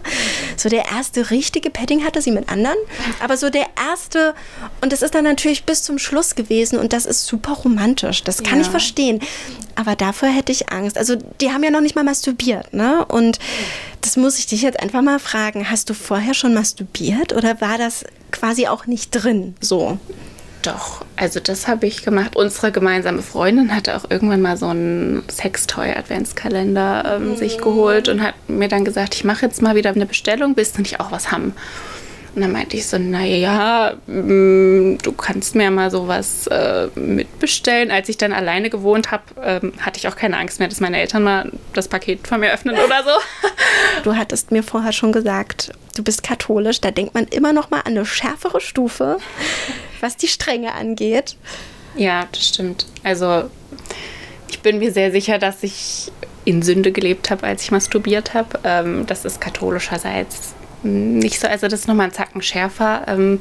So 0.58 0.70
der 0.70 0.86
erste 0.86 1.30
richtige 1.32 1.70
Petting 1.70 2.04
hatte 2.06 2.22
sie 2.22 2.32
mit 2.32 2.50
anderen, 2.50 2.78
aber 3.22 3.38
so 3.38 3.50
der 3.50 3.68
erste 3.78 4.34
und 4.82 4.94
das 4.94 5.02
ist 5.02 5.16
dann 5.16 5.24
natürlich 5.24 5.64
bis 5.64 5.84
zum 5.84 6.00
Schluss 6.00 6.36
gewesen 6.36 6.80
und 6.80 6.94
das 6.94 7.06
ist 7.06 7.26
super 7.26 7.54
romantisch. 7.54 8.24
Das 8.24 8.44
kann 8.44 8.60
ja. 8.60 8.62
ich 8.66 8.68
verstehen. 8.70 9.20
Aber 9.76 9.96
dafür 9.96 10.30
hätte 10.30 10.52
ich 10.52 10.72
Angst. 10.72 10.98
Also 10.98 11.16
die 11.40 11.52
haben 11.52 11.64
ja 11.64 11.70
noch 11.70 11.80
nicht 11.80 11.96
mal 11.96 12.04
masturbiert, 12.04 12.74
ne? 12.74 13.06
Und 13.06 13.40
das 14.02 14.18
muss 14.18 14.38
ich 14.38 14.48
dich 14.48 14.62
jetzt 14.62 14.80
einfach 14.80 15.02
mal 15.02 15.20
fragen. 15.20 15.70
Hast 15.70 15.90
du 15.90 15.94
vorher 15.94 16.34
schon 16.34 16.54
masturbiert 16.54 17.34
oder 17.34 17.62
war 17.62 17.78
das 17.78 18.04
quasi 18.32 18.68
auch 18.68 18.88
nicht 18.88 19.12
drin 19.12 19.56
so? 19.62 19.98
Doch, 20.62 21.06
also 21.16 21.40
das 21.40 21.68
habe 21.68 21.88
ich 21.88 22.04
gemacht. 22.04 22.36
Unsere 22.36 22.72
gemeinsame 22.72 23.22
Freundin 23.22 23.74
hatte 23.74 23.96
auch 23.96 24.10
irgendwann 24.10 24.42
mal 24.42 24.58
so 24.58 24.68
einen 24.68 25.24
Sextoy-Adventskalender 25.30 27.16
ähm, 27.16 27.30
mhm. 27.30 27.36
sich 27.38 27.60
geholt 27.60 28.10
und 28.10 28.22
hat 28.22 28.36
mir 28.50 28.68
dann 28.68 28.84
gesagt, 28.84 29.16
ich 29.16 29.24
mache 29.24 29.46
jetzt 29.46 29.62
mal 29.62 29.76
wieder 29.76 29.92
eine 29.92 30.06
Bestellung, 30.06 30.56
bis 30.56 30.74
du 30.74 30.82
nicht 30.82 31.00
auch 31.00 31.12
was 31.12 31.32
haben. 31.32 31.54
Und 32.36 32.42
dann 32.42 32.52
meinte 32.52 32.78
ich 32.78 32.88
so, 32.88 32.98
naja, 32.98 33.94
mm, 34.06 34.98
du 35.02 35.12
kannst 35.14 35.56
mir 35.56 35.72
mal 35.72 35.90
sowas 35.90 36.46
äh, 36.48 36.88
mitbestellen. 36.96 37.90
Als 37.90 38.08
ich 38.10 38.18
dann 38.18 38.34
alleine 38.34 38.70
gewohnt 38.70 39.12
habe, 39.12 39.24
ähm, 39.42 39.74
hatte 39.80 39.98
ich 39.98 40.08
auch 40.08 40.16
keine 40.16 40.38
Angst 40.38 40.60
mehr, 40.60 40.68
dass 40.68 40.80
meine 40.80 41.00
Eltern 41.00 41.24
mal 41.24 41.52
das 41.74 41.88
Paket 41.88 42.28
von 42.28 42.40
mir 42.40 42.52
öffnen 42.54 42.76
oder 42.76 43.04
so. 43.04 43.12
Du 44.04 44.16
hattest 44.16 44.52
mir 44.52 44.64
vorher 44.64 44.94
schon 44.94 45.12
gesagt, 45.12 45.72
du 45.96 46.04
bist 46.04 46.24
katholisch. 46.24 46.80
Da 46.80 46.92
denkt 46.92 47.14
man 47.14 47.26
immer 47.26 47.52
noch 47.52 47.70
mal 47.70 47.80
an 47.80 47.98
eine 47.98 48.06
schärfere 48.06 48.62
Stufe, 48.62 49.18
was 50.02 50.18
die 50.18 50.28
Strenge 50.28 50.74
angeht. 50.74 51.36
Ja, 51.96 52.28
das 52.32 52.48
stimmt. 52.48 52.86
Also 53.04 53.50
ich 54.50 54.60
bin 54.62 54.80
mir 54.80 54.92
sehr 54.92 55.12
sicher, 55.12 55.38
dass 55.38 55.64
ich 55.64 56.12
in 56.46 56.62
Sünde 56.62 56.92
gelebt 56.92 57.30
habe, 57.30 57.46
als 57.46 57.64
ich 57.64 57.72
masturbiert 57.72 58.34
habe. 58.34 58.60
Ähm, 58.64 59.06
das 59.06 59.26
ist 59.26 59.42
katholischerseits 59.42 60.56
nicht 60.84 61.40
so, 61.40 61.48
also 61.48 61.68
das 61.68 61.82
ist 61.82 61.88
nochmal 61.88 62.08
ein 62.08 62.14
Zacken 62.14 62.42
schärfer. 62.42 63.04
Ähm, 63.08 63.40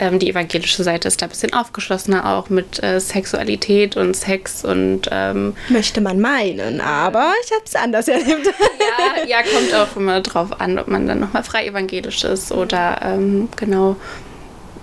ähm, 0.00 0.18
die 0.18 0.28
evangelische 0.28 0.82
Seite 0.82 1.08
ist 1.08 1.22
da 1.22 1.26
ein 1.26 1.30
bisschen 1.30 1.52
aufgeschlossener 1.52 2.28
auch 2.28 2.50
mit 2.50 2.82
äh, 2.82 2.98
Sexualität 3.00 3.96
und 3.96 4.14
Sex 4.16 4.64
und 4.64 5.02
ähm, 5.10 5.54
möchte 5.68 6.00
man 6.00 6.20
meinen, 6.20 6.80
aber 6.80 7.32
ich 7.44 7.52
habe 7.52 7.62
es 7.64 7.76
anders 7.76 8.08
erlebt. 8.08 8.46
ja, 8.46 9.24
ja, 9.24 9.42
kommt 9.42 9.72
auch 9.74 9.96
immer 9.96 10.20
drauf 10.20 10.60
an, 10.60 10.78
ob 10.78 10.88
man 10.88 11.06
dann 11.06 11.20
nochmal 11.20 11.44
frei 11.44 11.66
evangelisch 11.66 12.24
ist 12.24 12.50
oder 12.50 13.00
ähm, 13.02 13.48
genau. 13.56 13.96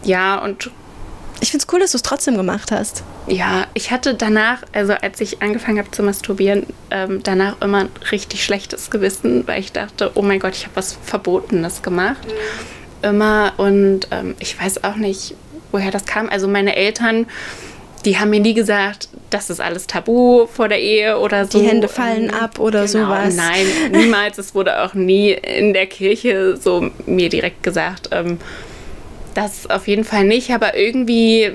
Ja, 0.04 0.38
und 0.40 0.72
ich 1.42 1.50
finde 1.50 1.66
es 1.66 1.74
cool, 1.74 1.80
dass 1.80 1.92
du 1.92 1.98
es 1.98 2.04
trotzdem 2.04 2.38
gemacht 2.38 2.72
hast. 2.72 3.04
Ja, 3.28 3.66
ich 3.74 3.92
hatte 3.92 4.14
danach, 4.14 4.62
also 4.74 4.94
als 4.94 5.20
ich 5.20 5.42
angefangen 5.42 5.80
habe 5.80 5.90
zu 5.90 6.04
masturbieren, 6.04 6.68
ähm, 6.92 7.22
danach 7.24 7.60
immer 7.62 7.80
ein 7.80 7.90
richtig 8.12 8.46
schlechtes 8.46 8.92
Gewissen, 8.92 9.48
weil 9.48 9.60
ich 9.60 9.72
dachte, 9.72 10.12
oh 10.14 10.22
mein 10.22 10.40
Gott, 10.40 10.56
ich 10.56 10.64
habe 10.66 10.76
was 10.76 10.98
Verbotenes 11.04 11.82
gemacht. 11.82 12.26
Mhm. 12.28 13.10
Immer 13.10 13.54
und 13.58 14.02
ähm, 14.12 14.36
ich 14.40 14.60
weiß 14.62 14.84
auch 14.84 14.96
nicht, 14.96 15.34
woher 15.72 15.90
das 15.90 16.06
kam. 16.06 16.30
Also 16.30 16.48
meine 16.48 16.76
Eltern, 16.76 17.26
die 18.06 18.20
haben 18.20 18.30
mir 18.30 18.40
nie 18.40 18.54
gesagt, 18.54 19.10
das 19.32 19.50
ist 19.50 19.60
alles 19.60 19.88
tabu 19.88 20.46
vor 20.46 20.68
der 20.68 20.80
Ehe 20.80 21.18
oder 21.18 21.46
so. 21.46 21.60
Die 21.60 21.66
Hände 21.66 21.88
fallen 21.88 22.26
ähm, 22.26 22.36
ab 22.36 22.60
oder 22.60 22.86
genau, 22.86 23.06
sowas. 23.06 23.36
Nein, 23.36 23.66
niemals. 23.92 24.38
es 24.38 24.54
wurde 24.54 24.84
auch 24.84 24.94
nie 24.94 25.32
in 25.32 25.74
der 25.74 25.88
Kirche 25.88 26.56
so 26.58 26.92
mir 27.08 27.30
direkt 27.30 27.64
gesagt, 27.64 28.10
ähm, 28.12 28.38
das 29.34 29.70
auf 29.70 29.88
jeden 29.88 30.04
Fall 30.04 30.26
nicht, 30.26 30.52
aber 30.52 30.76
irgendwie, 30.76 31.52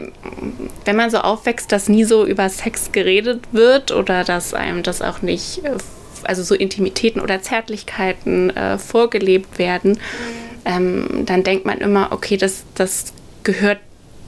wenn 0.85 0.97
man 0.97 1.11
so 1.11 1.19
aufwächst, 1.19 1.73
dass 1.73 1.89
nie 1.89 2.05
so 2.05 2.27
über 2.27 2.49
Sex 2.49 2.93
geredet 2.93 3.43
wird 3.53 3.93
oder 3.93 4.25
dass 4.25 4.55
einem 4.55 4.83
das 4.83 5.03
auch 5.03 5.23
nicht, 5.23 5.65
äh, 5.65 5.77
also 6.25 6.43
so 6.43 6.55
Intimitäten 6.55 7.21
oder 7.21 7.43
Zärtlichkeiten 7.43 8.51
äh, 8.57 8.79
vorgelebt 8.79 9.59
werden, 9.59 9.99
ähm, 10.65 11.25
dann 11.27 11.45
denkt 11.45 11.65
man 11.65 11.79
immer, 11.79 12.09
okay, 12.11 12.37
das, 12.37 12.65
das 12.75 13.13
gehört 13.45 13.79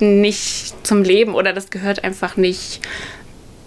nicht 0.01 0.75
zum 0.87 1.03
Leben 1.03 1.35
oder 1.35 1.53
das 1.53 1.71
gehört 1.71 2.05
einfach 2.05 2.37
nicht 2.37 2.81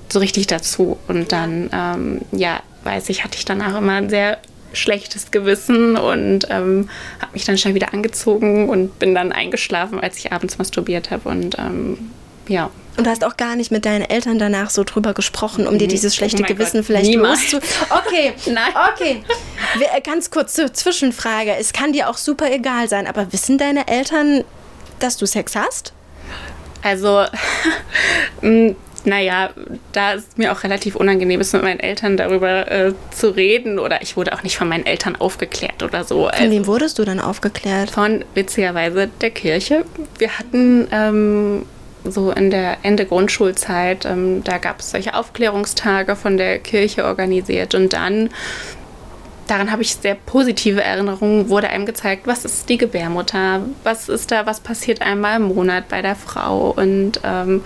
so 0.10 0.20
richtig 0.20 0.48
dazu. 0.48 0.98
Und 1.08 1.32
dann, 1.32 1.70
ähm, 1.74 2.22
ja, 2.32 2.62
weiß 2.84 3.10
ich, 3.10 3.24
hatte 3.24 3.38
ich 3.38 3.46
danach 3.46 3.78
immer 3.78 3.94
ein 3.94 4.10
sehr 4.10 4.39
schlechtes 4.73 5.31
Gewissen 5.31 5.97
und 5.97 6.47
ähm, 6.49 6.89
habe 7.19 7.34
mich 7.34 7.45
dann 7.45 7.57
schnell 7.57 7.75
wieder 7.75 7.93
angezogen 7.93 8.69
und 8.69 8.99
bin 8.99 9.15
dann 9.15 9.31
eingeschlafen, 9.31 9.99
als 9.99 10.17
ich 10.17 10.31
abends 10.31 10.57
masturbiert 10.57 11.12
habe. 11.12 11.29
Und 11.29 11.57
ähm, 11.57 12.12
ja. 12.47 12.69
Und 12.97 13.07
du 13.07 13.10
hast 13.10 13.23
auch 13.23 13.38
gar 13.38 13.55
nicht 13.55 13.71
mit 13.71 13.86
deinen 13.86 14.03
Eltern 14.03 14.38
danach 14.38 14.69
so 14.69 14.84
drüber 14.84 15.13
gesprochen, 15.13 15.65
um 15.65 15.77
dir 15.77 15.88
dieses 15.88 16.15
schlechte 16.15 16.43
oh 16.43 16.45
Gewissen 16.45 16.79
Gott, 16.79 16.86
vielleicht 16.86 17.13
loszu... 17.13 17.57
Okay, 17.89 18.34
nein. 18.51 18.73
Okay. 18.93 19.23
Äh, 19.79 20.01
ganz 20.01 20.29
kurz 20.29 20.53
zur 20.53 20.73
Zwischenfrage. 20.73 21.55
Es 21.55 21.71
kann 21.71 21.93
dir 21.93 22.10
auch 22.10 22.17
super 22.17 22.51
egal 22.51 22.89
sein, 22.89 23.07
aber 23.07 23.31
wissen 23.31 23.57
deine 23.57 23.88
Eltern, 23.88 24.43
dass 24.99 25.17
du 25.17 25.25
Sex 25.25 25.55
hast? 25.55 25.93
Also, 26.84 27.25
mm, 28.41 28.71
naja, 29.06 29.50
da 29.92 30.14
ist 30.14 30.38
mir 30.38 30.52
auch 30.52 30.64
relativ 30.64 30.96
unangenehm, 30.96 31.42
ist 31.42 31.54
mit 31.54 31.64
meinen 31.64 31.80
Eltern 31.80 32.18
darüber 32.18 32.70
äh, 32.72 32.94
zu 33.12 33.30
reden. 33.30 33.80
Oder 33.80 34.02
ich 34.02 34.18
wurde 34.18 34.34
auch 34.34 34.44
nicht 34.44 34.58
von 34.58 34.68
meinen 34.68 34.86
Eltern 34.86 35.16
aufgeklärt 35.16 35.84
oder 35.84 36.04
so. 36.04 36.24
Von 36.24 36.32
also, 36.32 36.52
wem 36.52 36.68
wurdest 36.68 37.00
du 37.00 37.06
dann 37.06 37.20
aufgeklärt? 37.20 37.92
Von, 37.92 38.24
witzigerweise, 38.36 39.10
der 39.22 39.32
Kirche. 39.32 39.86
wir 40.18 40.38
hatten 40.38 40.88
ähm, 40.92 41.66
so 42.04 42.32
in 42.32 42.52
der 42.52 42.78
Ende 42.84 43.06
Grundschulzeit, 43.06 44.06
ähm, 44.06 44.44
da 44.44 44.58
gab 44.58 44.80
es 44.80 44.92
solche 44.92 45.14
Aufklärungstage 45.14 46.16
von 46.16 46.38
der 46.38 46.60
Kirche 46.60 47.06
organisiert 47.06 47.76
und 47.76 47.94
dann 47.94 48.30
daran 49.48 49.72
habe 49.72 49.82
ich 49.82 49.96
sehr 49.96 50.16
positive 50.16 50.82
Erinnerungen, 50.82 51.50
wurde 51.50 51.70
einem 51.70 51.86
gezeigt, 51.86 52.26
was 52.26 52.46
ist 52.46 52.70
die 52.70 52.78
Gebärmutter, 52.78 53.62
was 53.84 54.10
ist 54.10 54.32
da, 54.32 54.46
was 54.46 54.62
passiert 54.62 55.02
einmal 55.02 55.38
im 55.38 55.54
Monat 55.54 55.90
bei 55.90 56.02
der 56.02 56.16
Frau 56.16 56.72
und 56.72 57.20
ähm, 57.24 57.62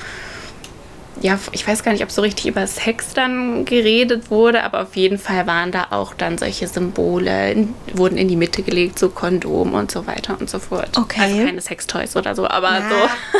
ja, 1.22 1.40
ich 1.52 1.68
weiß 1.68 1.84
gar 1.84 1.92
nicht, 1.94 2.04
ob 2.04 2.12
so 2.12 2.22
richtig 2.22 2.46
über 2.48 2.66
Sex 2.68 3.14
dann 3.14 3.66
geredet 3.66 4.30
wurde, 4.30 4.64
aber 4.64 4.82
auf 4.84 4.96
jeden 4.96 5.18
Fall 5.18 5.48
waren 5.48 5.72
da 5.72 5.88
auch 5.92 6.14
dann 6.14 6.38
solche 6.38 6.68
Symbole, 6.68 7.52
in, 7.52 7.74
wurden 7.94 8.18
in 8.18 8.28
die 8.28 8.36
Mitte 8.36 8.64
gelegt, 8.64 9.00
so 9.00 9.10
Kondom 9.10 9.74
und 9.74 9.92
so 9.92 10.06
weiter 10.08 10.38
und 10.40 10.50
so 10.50 10.60
fort. 10.60 10.90
Okay. 10.98 11.22
Also 11.22 11.38
keine 11.46 11.62
Sextoys 11.62 12.16
oder 12.16 12.36
so, 12.36 12.48
aber 12.48 12.72
Ja. 12.80 12.90
so. 12.90 13.40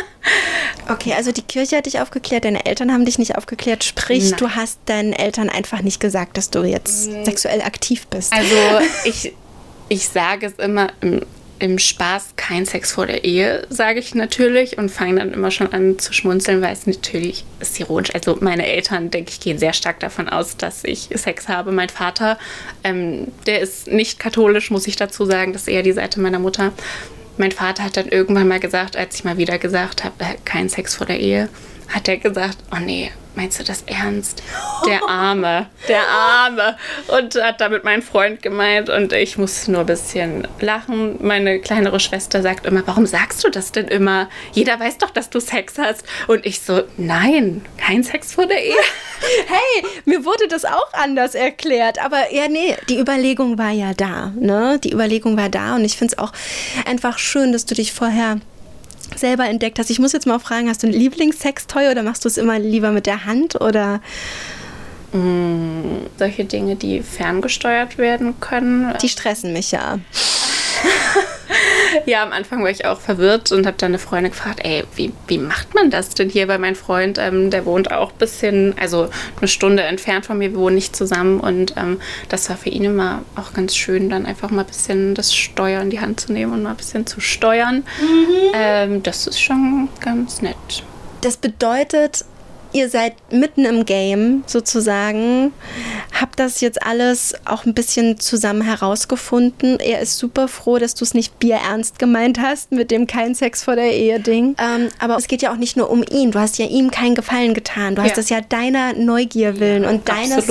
Okay, 0.88 1.14
also 1.14 1.30
die 1.32 1.42
Kirche 1.42 1.76
hat 1.76 1.86
dich 1.86 2.00
aufgeklärt, 2.00 2.44
deine 2.44 2.64
Eltern 2.66 2.92
haben 2.92 3.04
dich 3.04 3.18
nicht 3.18 3.36
aufgeklärt. 3.36 3.84
Sprich, 3.84 4.30
Nein. 4.30 4.38
du 4.38 4.50
hast 4.50 4.78
deinen 4.86 5.12
Eltern 5.12 5.48
einfach 5.48 5.82
nicht 5.82 6.00
gesagt, 6.00 6.36
dass 6.36 6.50
du 6.50 6.62
jetzt 6.64 7.04
sexuell 7.24 7.60
aktiv 7.62 8.06
bist. 8.08 8.32
Also 8.32 8.54
ich, 9.04 9.32
ich 9.88 10.08
sage 10.08 10.46
es 10.46 10.54
immer 10.54 10.88
im, 11.00 11.22
im 11.58 11.78
Spaß, 11.78 12.34
kein 12.36 12.66
Sex 12.66 12.92
vor 12.92 13.06
der 13.06 13.24
Ehe, 13.24 13.66
sage 13.70 13.98
ich 13.98 14.14
natürlich 14.14 14.78
und 14.78 14.90
fange 14.90 15.18
dann 15.18 15.32
immer 15.32 15.50
schon 15.50 15.72
an 15.72 15.98
zu 15.98 16.12
schmunzeln, 16.12 16.60
weil 16.62 16.72
es 16.72 16.86
natürlich 16.86 17.44
ist 17.60 17.78
ironisch. 17.80 18.14
Also 18.14 18.38
meine 18.40 18.66
Eltern, 18.66 19.10
denke 19.10 19.30
ich, 19.30 19.40
gehen 19.40 19.58
sehr 19.58 19.72
stark 19.72 20.00
davon 20.00 20.28
aus, 20.28 20.56
dass 20.56 20.84
ich 20.84 21.08
Sex 21.14 21.48
habe. 21.48 21.72
Mein 21.72 21.88
Vater, 21.88 22.38
ähm, 22.84 23.28
der 23.46 23.60
ist 23.60 23.88
nicht 23.88 24.18
katholisch, 24.18 24.70
muss 24.70 24.86
ich 24.86 24.96
dazu 24.96 25.24
sagen, 25.24 25.52
das 25.52 25.62
ist 25.62 25.68
eher 25.68 25.82
die 25.82 25.92
Seite 25.92 26.20
meiner 26.20 26.38
Mutter. 26.38 26.72
Mein 27.38 27.52
Vater 27.52 27.84
hat 27.84 27.96
dann 27.96 28.08
irgendwann 28.08 28.48
mal 28.48 28.60
gesagt, 28.60 28.96
als 28.96 29.16
ich 29.16 29.24
mal 29.24 29.36
wieder 29.36 29.58
gesagt 29.58 30.04
habe, 30.04 30.14
kein 30.44 30.68
Sex 30.68 30.94
vor 30.94 31.06
der 31.06 31.20
Ehe, 31.20 31.48
hat 31.88 32.08
er 32.08 32.16
gesagt, 32.16 32.58
oh 32.72 32.78
nee, 32.78 33.10
meinst 33.36 33.60
du 33.60 33.64
das 33.64 33.82
ernst? 33.82 34.42
Der 34.86 35.02
Arme, 35.08 35.66
der 35.88 36.02
Arme. 36.08 36.76
Und 37.08 37.34
hat 37.36 37.60
damit 37.60 37.84
meinen 37.84 38.02
Freund 38.02 38.42
gemeint 38.42 38.88
und 38.88 39.12
ich 39.12 39.38
musste 39.38 39.70
nur 39.70 39.80
ein 39.80 39.86
bisschen 39.86 40.48
lachen. 40.60 41.16
Meine 41.20 41.60
kleinere 41.60 42.00
Schwester 42.00 42.42
sagt 42.42 42.66
immer, 42.66 42.82
warum 42.86 43.06
sagst 43.06 43.44
du 43.44 43.50
das 43.50 43.72
denn 43.72 43.88
immer? 43.88 44.28
Jeder 44.52 44.80
weiß 44.80 44.98
doch, 44.98 45.10
dass 45.10 45.30
du 45.30 45.40
Sex 45.40 45.74
hast. 45.78 46.04
Und 46.26 46.44
ich 46.46 46.60
so, 46.60 46.82
nein, 46.96 47.64
kein 47.76 48.02
Sex 48.02 48.32
vor 48.32 48.46
der 48.46 48.64
Ehe. 48.64 48.74
Hey, 49.48 49.84
mir 50.04 50.26
wurde 50.26 50.46
das 50.46 50.66
auch 50.66 50.92
anders 50.92 51.34
erklärt. 51.34 51.98
Aber 52.04 52.32
ja, 52.32 52.48
nee, 52.48 52.76
die 52.90 52.98
Überlegung 52.98 53.56
war 53.56 53.70
ja 53.70 53.94
da. 53.94 54.32
Ne? 54.38 54.78
Die 54.84 54.92
Überlegung 54.92 55.38
war 55.38 55.48
da. 55.48 55.74
Und 55.76 55.84
ich 55.84 55.96
finde 55.96 56.12
es 56.12 56.18
auch 56.18 56.32
einfach 56.84 57.18
schön, 57.18 57.50
dass 57.52 57.64
du 57.64 57.74
dich 57.74 57.94
vorher 57.94 58.40
selber 59.14 59.48
entdeckt 59.48 59.78
hast. 59.78 59.90
Ich 59.90 59.98
muss 59.98 60.12
jetzt 60.12 60.26
mal 60.26 60.38
fragen, 60.38 60.68
hast 60.68 60.82
du 60.82 60.86
ein 60.86 60.92
Lieblingssextoy 60.92 61.90
oder 61.90 62.02
machst 62.02 62.24
du 62.24 62.28
es 62.28 62.36
immer 62.36 62.58
lieber 62.58 62.90
mit 62.90 63.06
der 63.06 63.24
Hand 63.24 63.60
oder 63.60 64.00
Solche 66.18 66.44
Dinge, 66.44 66.76
die 66.76 67.02
ferngesteuert 67.02 67.96
werden 67.96 68.38
können. 68.40 68.92
die 69.00 69.08
stressen 69.08 69.52
mich 69.52 69.70
ja. 69.70 69.98
Ja, 72.04 72.22
am 72.22 72.32
Anfang 72.32 72.62
war 72.62 72.70
ich 72.70 72.84
auch 72.84 73.00
verwirrt 73.00 73.52
und 73.52 73.66
habe 73.66 73.76
dann 73.78 73.90
eine 73.90 73.98
Freundin 73.98 74.32
gefragt, 74.32 74.60
ey, 74.62 74.84
wie, 74.94 75.12
wie 75.26 75.38
macht 75.38 75.74
man 75.74 75.90
das 75.90 76.10
denn 76.10 76.28
hier? 76.28 76.48
Weil 76.48 76.58
mein 76.58 76.74
Freund, 76.74 77.18
ähm, 77.18 77.50
der 77.50 77.64
wohnt 77.64 77.90
auch 77.90 78.12
ein 78.12 78.18
bisschen, 78.18 78.74
also 78.78 79.08
eine 79.38 79.48
Stunde 79.48 79.82
entfernt 79.82 80.26
von 80.26 80.38
mir, 80.38 80.52
wir 80.52 80.58
wohnen 80.58 80.74
nicht 80.74 80.94
zusammen 80.94 81.40
und 81.40 81.74
ähm, 81.76 82.00
das 82.28 82.48
war 82.48 82.56
für 82.56 82.68
ihn 82.68 82.84
immer 82.84 83.22
auch 83.34 83.52
ganz 83.54 83.74
schön, 83.74 84.10
dann 84.10 84.26
einfach 84.26 84.50
mal 84.50 84.62
ein 84.62 84.66
bisschen 84.66 85.14
das 85.14 85.34
Steuer 85.34 85.80
in 85.80 85.90
die 85.90 86.00
Hand 86.00 86.20
zu 86.20 86.32
nehmen 86.32 86.52
und 86.52 86.62
mal 86.62 86.70
ein 86.70 86.76
bisschen 86.76 87.06
zu 87.06 87.20
steuern. 87.20 87.84
Ähm, 88.54 89.02
das 89.02 89.26
ist 89.26 89.40
schon 89.40 89.88
ganz 90.00 90.42
nett. 90.42 90.56
Das 91.22 91.36
bedeutet, 91.36 92.24
ihr 92.76 92.90
seid 92.90 93.14
mitten 93.32 93.64
im 93.64 93.86
Game 93.86 94.44
sozusagen, 94.46 95.52
habt 96.20 96.38
das 96.38 96.60
jetzt 96.60 96.82
alles 96.82 97.34
auch 97.46 97.64
ein 97.64 97.72
bisschen 97.72 98.20
zusammen 98.20 98.60
herausgefunden. 98.62 99.80
Er 99.80 100.00
ist 100.00 100.18
super 100.18 100.46
froh, 100.48 100.78
dass 100.78 100.94
du 100.94 101.04
es 101.04 101.14
nicht 101.14 101.38
bierernst 101.38 101.98
gemeint 101.98 102.38
hast 102.38 102.72
mit 102.72 102.90
dem 102.90 103.06
kein 103.06 103.34
Sex 103.34 103.64
vor 103.64 103.76
der 103.76 103.92
Ehe 103.94 104.20
Ding. 104.20 104.54
Ähm, 104.58 104.88
aber 104.98 105.16
es 105.16 105.26
geht 105.28 105.40
ja 105.42 105.52
auch 105.52 105.56
nicht 105.56 105.76
nur 105.76 105.90
um 105.90 106.04
ihn. 106.10 106.32
Du 106.32 106.38
hast 106.38 106.58
ja 106.58 106.66
ihm 106.66 106.90
keinen 106.90 107.14
Gefallen 107.14 107.54
getan. 107.54 107.94
Du 107.94 108.02
hast 108.02 108.10
Ja. 108.10 108.16
das 108.16 108.28
ja 108.28 108.40
deiner 108.42 108.92
Neugier 108.92 109.58
willen 109.58 109.84
und 109.86 110.08
deines, 110.08 110.46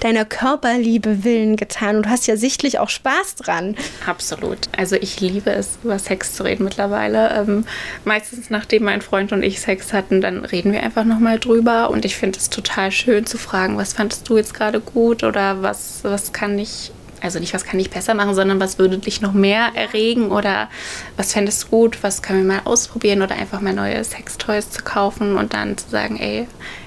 deiner 0.00 0.24
Körperliebe 0.24 1.22
willen 1.24 1.56
getan. 1.56 1.96
Und 1.96 2.06
du 2.06 2.10
hast 2.10 2.26
ja 2.26 2.36
sichtlich 2.36 2.78
auch 2.80 2.88
Spaß 2.88 3.36
dran. 3.36 3.76
Absolut. 4.06 4.58
Also 4.76 4.96
ich 4.96 5.20
liebe 5.20 5.50
es, 5.50 5.78
über 5.84 5.98
Sex 5.98 6.34
zu 6.34 6.42
reden 6.42 6.64
mittlerweile. 6.64 7.30
Ähm, 7.36 7.64
meistens, 8.04 8.50
nachdem 8.50 8.84
mein 8.84 9.00
Freund 9.02 9.32
und 9.32 9.42
ich 9.44 9.60
Sex 9.60 9.92
hatten, 9.92 10.20
dann 10.20 10.44
reden 10.44 10.72
wir 10.72 10.82
einfach 10.82 11.04
nochmal 11.04 11.38
drüber. 11.38 11.67
Und 11.68 12.04
ich 12.04 12.16
finde 12.16 12.38
es 12.38 12.50
total 12.50 12.90
schön 12.90 13.26
zu 13.26 13.38
fragen, 13.38 13.76
was 13.76 13.92
fandest 13.92 14.28
du 14.28 14.36
jetzt 14.36 14.54
gerade 14.54 14.80
gut 14.80 15.22
oder 15.22 15.62
was, 15.62 16.00
was 16.02 16.32
kann 16.32 16.58
ich, 16.58 16.92
also 17.20 17.38
nicht, 17.38 17.52
was 17.52 17.64
kann 17.64 17.78
ich 17.78 17.90
besser 17.90 18.14
machen, 18.14 18.34
sondern 18.34 18.58
was 18.58 18.78
würde 18.78 18.98
dich 18.98 19.20
noch 19.20 19.34
mehr 19.34 19.72
erregen 19.74 20.30
oder 20.30 20.68
was 21.16 21.32
fändest 21.32 21.64
du 21.64 21.68
gut, 21.68 22.02
was 22.02 22.22
können 22.22 22.46
wir 22.46 22.56
mal 22.56 22.62
ausprobieren 22.64 23.22
oder 23.22 23.34
einfach 23.34 23.60
mal 23.60 23.74
neue 23.74 24.02
Sextoys 24.02 24.70
zu 24.70 24.82
kaufen 24.82 25.36
und 25.36 25.52
dann 25.52 25.76
zu 25.76 25.90
sagen, 25.90 26.18
ey, 26.18 26.46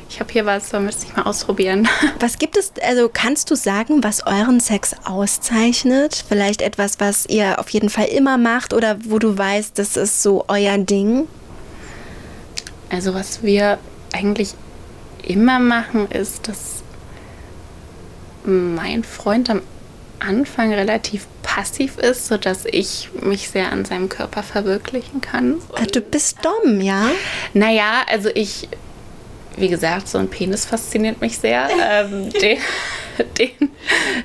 ich 0.09 0.19
habe 0.19 0.33
hier 0.33 0.45
was, 0.45 0.69
sollen 0.69 0.83
wir 0.83 0.89
es 0.89 0.99
nicht 1.01 1.15
mal 1.15 1.23
ausprobieren? 1.23 1.87
Was 2.19 2.37
gibt 2.37 2.57
es, 2.57 2.73
also 2.85 3.09
kannst 3.11 3.49
du 3.49 3.55
sagen, 3.55 4.03
was 4.03 4.27
euren 4.27 4.59
Sex 4.59 4.93
auszeichnet? 5.05 6.25
Vielleicht 6.27 6.61
etwas, 6.61 6.99
was 6.99 7.25
ihr 7.27 7.59
auf 7.59 7.69
jeden 7.69 7.89
Fall 7.89 8.07
immer 8.07 8.37
macht 8.37 8.73
oder 8.73 8.97
wo 9.05 9.19
du 9.19 9.37
weißt, 9.37 9.79
das 9.79 9.95
ist 9.95 10.21
so 10.21 10.43
euer 10.49 10.77
Ding? 10.79 11.29
Also 12.89 13.13
was 13.13 13.41
wir 13.41 13.79
eigentlich 14.11 14.53
immer 15.23 15.59
machen, 15.59 16.09
ist, 16.11 16.47
dass 16.47 16.83
mein 18.43 19.03
Freund 19.03 19.49
am 19.49 19.61
Anfang 20.19 20.73
relativ 20.73 21.25
passiv 21.41 21.97
ist, 21.97 22.27
sodass 22.27 22.65
ich 22.65 23.09
mich 23.21 23.49
sehr 23.49 23.71
an 23.71 23.85
seinem 23.85 24.07
Körper 24.09 24.43
verwirklichen 24.43 25.21
kann. 25.21 25.55
Ah, 25.73 25.85
Du 25.91 25.99
bist 26.01 26.37
dumm, 26.43 26.79
ja? 26.81 27.09
Naja, 27.53 28.03
also 28.07 28.29
ich, 28.33 28.69
wie 29.57 29.67
gesagt, 29.67 30.07
so 30.07 30.17
ein 30.19 30.29
Penis 30.29 30.65
fasziniert 30.65 31.21
mich 31.21 31.37
sehr. 31.37 31.69
Ähm, 31.81 32.29
den, 33.39 33.69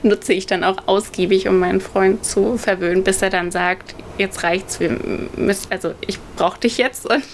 nutze 0.02 0.32
ich 0.32 0.46
dann 0.46 0.64
auch 0.64 0.86
ausgiebig, 0.86 1.48
um 1.48 1.58
meinen 1.58 1.80
Freund 1.80 2.24
zu 2.24 2.58
verwöhnen, 2.58 3.04
bis 3.04 3.22
er 3.22 3.30
dann 3.30 3.50
sagt, 3.50 3.94
jetzt 4.18 4.42
reicht's, 4.42 4.80
wir 4.80 4.96
müssen, 5.36 5.70
also 5.70 5.92
ich 6.06 6.18
brauche 6.36 6.60
dich 6.60 6.78
jetzt. 6.78 7.06
Und, 7.10 7.24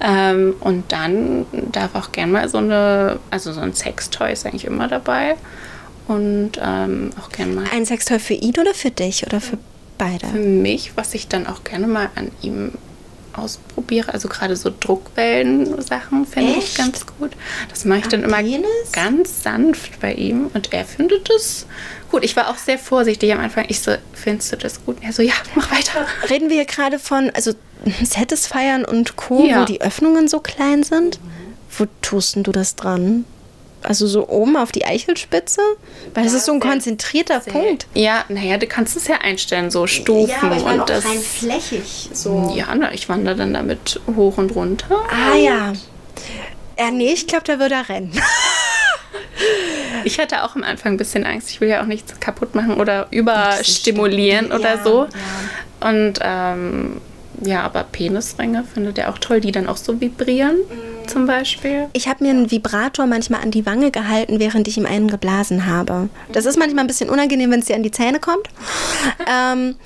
ähm, 0.00 0.54
und 0.60 0.92
dann 0.92 1.46
darf 1.72 1.94
auch 1.94 2.12
gern 2.12 2.30
mal 2.30 2.48
so 2.48 2.58
eine, 2.58 3.18
also 3.30 3.52
so 3.52 3.60
ein 3.60 3.74
Sextoy 3.74 4.32
ist 4.32 4.46
eigentlich 4.46 4.64
immer 4.64 4.88
dabei. 4.88 5.34
Und 6.06 6.52
ähm, 6.62 7.10
auch 7.20 7.30
gern 7.30 7.54
mal 7.54 7.64
Ein 7.72 7.84
Sextoy 7.84 8.18
für 8.18 8.34
ihn 8.34 8.54
oder 8.58 8.74
für 8.74 8.90
dich 8.90 9.26
oder 9.26 9.40
für 9.40 9.58
beide? 9.98 10.26
für 10.26 10.38
mich, 10.38 10.92
was 10.96 11.14
ich 11.14 11.28
dann 11.28 11.46
auch 11.46 11.64
gerne 11.64 11.86
mal 11.86 12.08
an 12.14 12.30
ihm 12.40 12.72
ausprobiere. 13.38 14.12
Also 14.12 14.28
gerade 14.28 14.56
so 14.56 14.70
Druckwellen-Sachen 14.78 16.26
finde 16.26 16.52
ich 16.58 16.74
ganz 16.76 17.04
gut. 17.06 17.32
Das 17.68 17.84
mache 17.84 18.00
ich 18.00 18.08
dann 18.08 18.22
immer 18.22 18.38
Penis? 18.38 18.66
ganz 18.92 19.42
sanft 19.42 20.00
bei 20.00 20.12
ihm 20.14 20.50
und 20.54 20.72
er 20.72 20.84
findet 20.84 21.30
es 21.30 21.66
gut. 22.10 22.24
Ich 22.24 22.36
war 22.36 22.48
auch 22.50 22.56
sehr 22.56 22.78
vorsichtig 22.78 23.32
am 23.32 23.40
Anfang. 23.40 23.66
Ich 23.68 23.80
so, 23.80 23.92
findest 24.12 24.52
du 24.52 24.56
das 24.56 24.84
gut? 24.84 24.96
Und 24.98 25.04
er 25.04 25.12
so, 25.12 25.22
ja, 25.22 25.34
mach 25.54 25.70
weiter. 25.70 26.06
Reden 26.30 26.48
wir 26.48 26.56
hier 26.56 26.64
gerade 26.64 26.98
von, 26.98 27.30
also 27.34 27.52
Satisfiern 28.04 28.84
und 28.84 29.16
Co., 29.16 29.44
Ja. 29.46 29.60
wo 29.60 29.64
die 29.64 29.80
Öffnungen 29.80 30.28
so 30.28 30.40
klein 30.40 30.82
sind? 30.82 31.20
Wo 31.76 31.86
tust 32.02 32.36
du 32.36 32.52
das 32.52 32.74
dran? 32.76 33.24
Also 33.82 34.06
so 34.06 34.28
oben 34.28 34.56
auf 34.56 34.72
die 34.72 34.84
Eichelspitze? 34.84 35.60
Weil 36.14 36.24
das 36.24 36.32
ist 36.32 36.46
so 36.46 36.52
ein 36.52 36.60
sehr- 36.60 36.70
konzentrierter 36.70 37.40
Punkt. 37.40 37.86
Ja, 37.94 38.24
naja, 38.28 38.58
du 38.58 38.66
kannst 38.66 38.96
es 38.96 39.06
ja 39.06 39.18
einstellen, 39.22 39.70
so 39.70 39.86
Stufen 39.86 40.50
und 40.50 40.90
das. 40.90 41.04
flächig. 41.04 42.10
So. 42.12 42.52
Ja, 42.56 42.74
na, 42.74 42.92
ich 42.92 43.08
wandere 43.08 43.36
dann 43.36 43.54
damit 43.54 44.00
hoch 44.16 44.36
und 44.38 44.54
runter. 44.54 44.96
Ah 45.10 45.36
ja. 45.36 45.72
Ja, 46.78 46.90
nee, 46.90 47.12
ich 47.12 47.26
glaube, 47.26 47.44
da 47.44 47.58
würde 47.58 47.74
er 47.76 47.88
rennen. 47.88 48.12
Ich 50.04 50.18
hatte 50.18 50.42
auch 50.44 50.54
am 50.56 50.62
Anfang 50.64 50.92
ein 50.94 50.96
bisschen 50.96 51.24
Angst. 51.24 51.50
Ich 51.50 51.60
will 51.60 51.68
ja 51.68 51.80
auch 51.82 51.86
nichts 51.86 52.18
kaputt 52.20 52.54
machen 52.54 52.74
oder 52.80 53.06
überstimulieren 53.10 54.46
oder 54.52 54.76
Ja, 54.76 54.84
so. 54.84 55.06
Und 55.80 56.14
ähm, 56.22 57.00
ja, 57.42 57.62
aber 57.62 57.84
Penisringe 57.84 58.64
findet 58.64 58.98
er 58.98 59.10
auch 59.10 59.18
toll, 59.18 59.40
die 59.40 59.52
dann 59.52 59.68
auch 59.68 59.76
so 59.76 60.00
vibrieren, 60.00 60.56
Mhm. 60.56 61.08
zum 61.08 61.26
Beispiel. 61.26 61.88
Ich 61.92 62.08
habe 62.08 62.24
mir 62.24 62.30
einen 62.30 62.50
Vibrator 62.50 63.06
manchmal 63.06 63.40
an 63.42 63.50
die 63.50 63.64
Wange 63.66 63.90
gehalten, 63.90 64.38
während 64.40 64.68
ich 64.68 64.76
ihm 64.76 64.86
einen 64.86 65.08
geblasen 65.08 65.66
habe. 65.66 66.08
Das 66.32 66.46
ist 66.46 66.58
manchmal 66.58 66.84
ein 66.84 66.88
bisschen 66.88 67.10
unangenehm, 67.10 67.50
wenn 67.50 67.60
es 67.60 67.66
dir 67.66 67.76
an 67.76 67.82
die 67.82 67.90
Zähne 67.90 68.20
kommt. 68.20 68.48
ähm, 69.30 69.76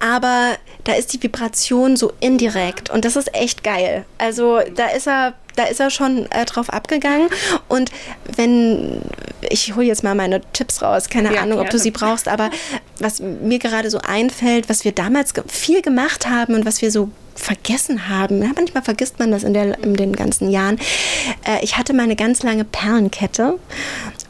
aber 0.00 0.56
da 0.82 0.94
ist 0.94 1.12
die 1.12 1.22
Vibration 1.22 1.96
so 1.96 2.12
indirekt 2.18 2.90
und 2.90 3.04
das 3.04 3.14
ist 3.14 3.32
echt 3.36 3.62
geil. 3.62 4.04
Also 4.18 4.58
da 4.74 4.88
ist 4.88 5.06
er, 5.06 5.34
da 5.54 5.64
ist 5.64 5.78
er 5.78 5.90
schon 5.90 6.26
äh, 6.32 6.44
drauf 6.44 6.70
abgegangen. 6.70 7.28
Und 7.68 7.92
wenn, 8.34 9.00
ich 9.50 9.74
hole 9.74 9.86
jetzt 9.86 10.02
mal 10.04 10.14
meine 10.14 10.40
Tipps 10.52 10.82
raus, 10.82 11.08
keine 11.08 11.34
Ja, 11.34 11.42
Ahnung, 11.42 11.58
ob 11.58 11.66
du 11.66 11.70
gerne. 11.72 11.82
sie 11.82 11.90
brauchst, 11.90 12.28
aber 12.28 12.50
was 12.98 13.20
mir 13.20 13.58
gerade 13.58 13.90
so 13.90 13.98
einfällt, 13.98 14.68
was 14.68 14.84
wir 14.84 14.92
damals 14.92 15.32
viel 15.48 15.82
gemacht 15.82 16.28
haben 16.28 16.54
und 16.54 16.64
was 16.64 16.82
wir 16.82 16.90
so 16.90 17.08
vergessen 17.34 18.08
haben. 18.08 18.42
Ja, 18.42 18.50
manchmal 18.54 18.82
vergisst 18.82 19.18
man 19.18 19.30
das 19.30 19.42
in, 19.42 19.54
der, 19.54 19.82
in 19.82 19.94
den 19.94 20.14
ganzen 20.14 20.50
Jahren. 20.50 20.78
Äh, 21.44 21.62
ich 21.64 21.76
hatte 21.78 21.94
mal 21.94 22.02
eine 22.02 22.14
ganz 22.16 22.42
lange 22.42 22.64
Perlenkette 22.64 23.58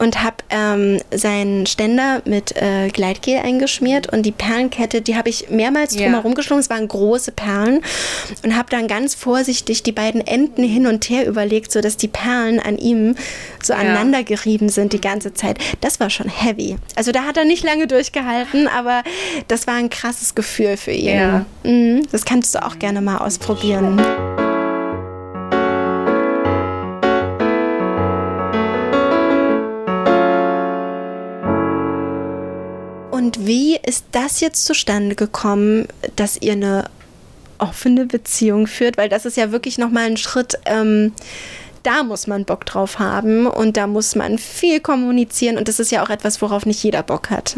und 0.03 0.21
habe 0.21 0.35
ähm, 0.49 0.99
seinen 1.11 1.65
Ständer 1.65 2.21
mit 2.25 2.55
äh, 2.61 2.89
Gleitgel 2.89 3.37
eingeschmiert 3.37 4.11
und 4.11 4.23
die 4.23 4.31
Perlenkette, 4.31 5.01
die 5.01 5.15
habe 5.15 5.29
ich 5.29 5.49
mehrmals 5.49 5.95
Ja. 5.95 6.03
drumherum 6.03 6.35
geschlungen. 6.35 6.61
Es 6.61 6.69
waren 6.69 6.87
große 6.87 7.31
Perlen 7.31 7.81
und 8.43 8.55
habe 8.57 8.69
dann 8.69 8.87
ganz 8.87 9.15
vorsichtig 9.15 9.83
die 9.83 9.91
beiden 9.93 10.19
Enden 10.25 10.63
hin 10.63 10.87
und 10.87 11.09
her 11.09 11.25
überlegt, 11.25 11.71
sodass 11.71 11.97
die 11.97 12.07
Perlen 12.09 12.59
an 12.59 12.77
ihm 12.77 13.15
so 13.61 13.73
aneinander 13.73 14.23
gerieben 14.23 14.69
sind 14.69 14.91
die 14.93 15.01
ganze 15.01 15.33
Zeit. 15.33 15.57
Das 15.81 15.99
war 15.99 16.09
schon 16.09 16.27
heavy. 16.27 16.77
Also 16.95 17.11
da 17.11 17.23
hat 17.23 17.37
er 17.37 17.45
nicht 17.45 17.63
lange 17.63 17.87
durchgehalten, 17.87 18.67
aber 18.67 19.03
das 19.47 19.67
war 19.67 19.75
ein 19.75 19.89
krasses 19.89 20.35
Gefühl 20.35 20.75
für 20.77 20.91
ihn. 20.91 21.15
Ja. 21.17 21.45
Mhm, 21.63 22.05
das 22.11 22.25
kannst 22.25 22.53
du 22.55 22.63
auch 22.65 22.77
gerne 22.77 23.01
mal 23.01 23.17
ausprobieren. 23.19 24.01
Wie 33.45 33.77
ist 33.77 34.05
das 34.11 34.39
jetzt 34.39 34.65
zustande 34.65 35.15
gekommen, 35.15 35.87
dass 36.15 36.37
ihr 36.41 36.53
eine 36.53 36.85
offene 37.57 38.05
Beziehung 38.05 38.67
führt? 38.67 38.97
Weil 38.97 39.09
das 39.09 39.25
ist 39.25 39.37
ja 39.37 39.51
wirklich 39.51 39.77
nochmal 39.77 40.05
ein 40.05 40.17
Schritt, 40.17 40.57
ähm, 40.65 41.13
da 41.83 42.03
muss 42.03 42.27
man 42.27 42.45
Bock 42.45 42.65
drauf 42.65 42.99
haben 42.99 43.45
und 43.45 43.75
da 43.75 43.87
muss 43.87 44.15
man 44.15 44.37
viel 44.37 44.79
kommunizieren 44.79 45.57
und 45.57 45.67
das 45.67 45.79
ist 45.79 45.91
ja 45.91 46.03
auch 46.03 46.09
etwas, 46.09 46.41
worauf 46.41 46.65
nicht 46.65 46.81
jeder 46.83 47.03
Bock 47.03 47.29
hat. 47.29 47.55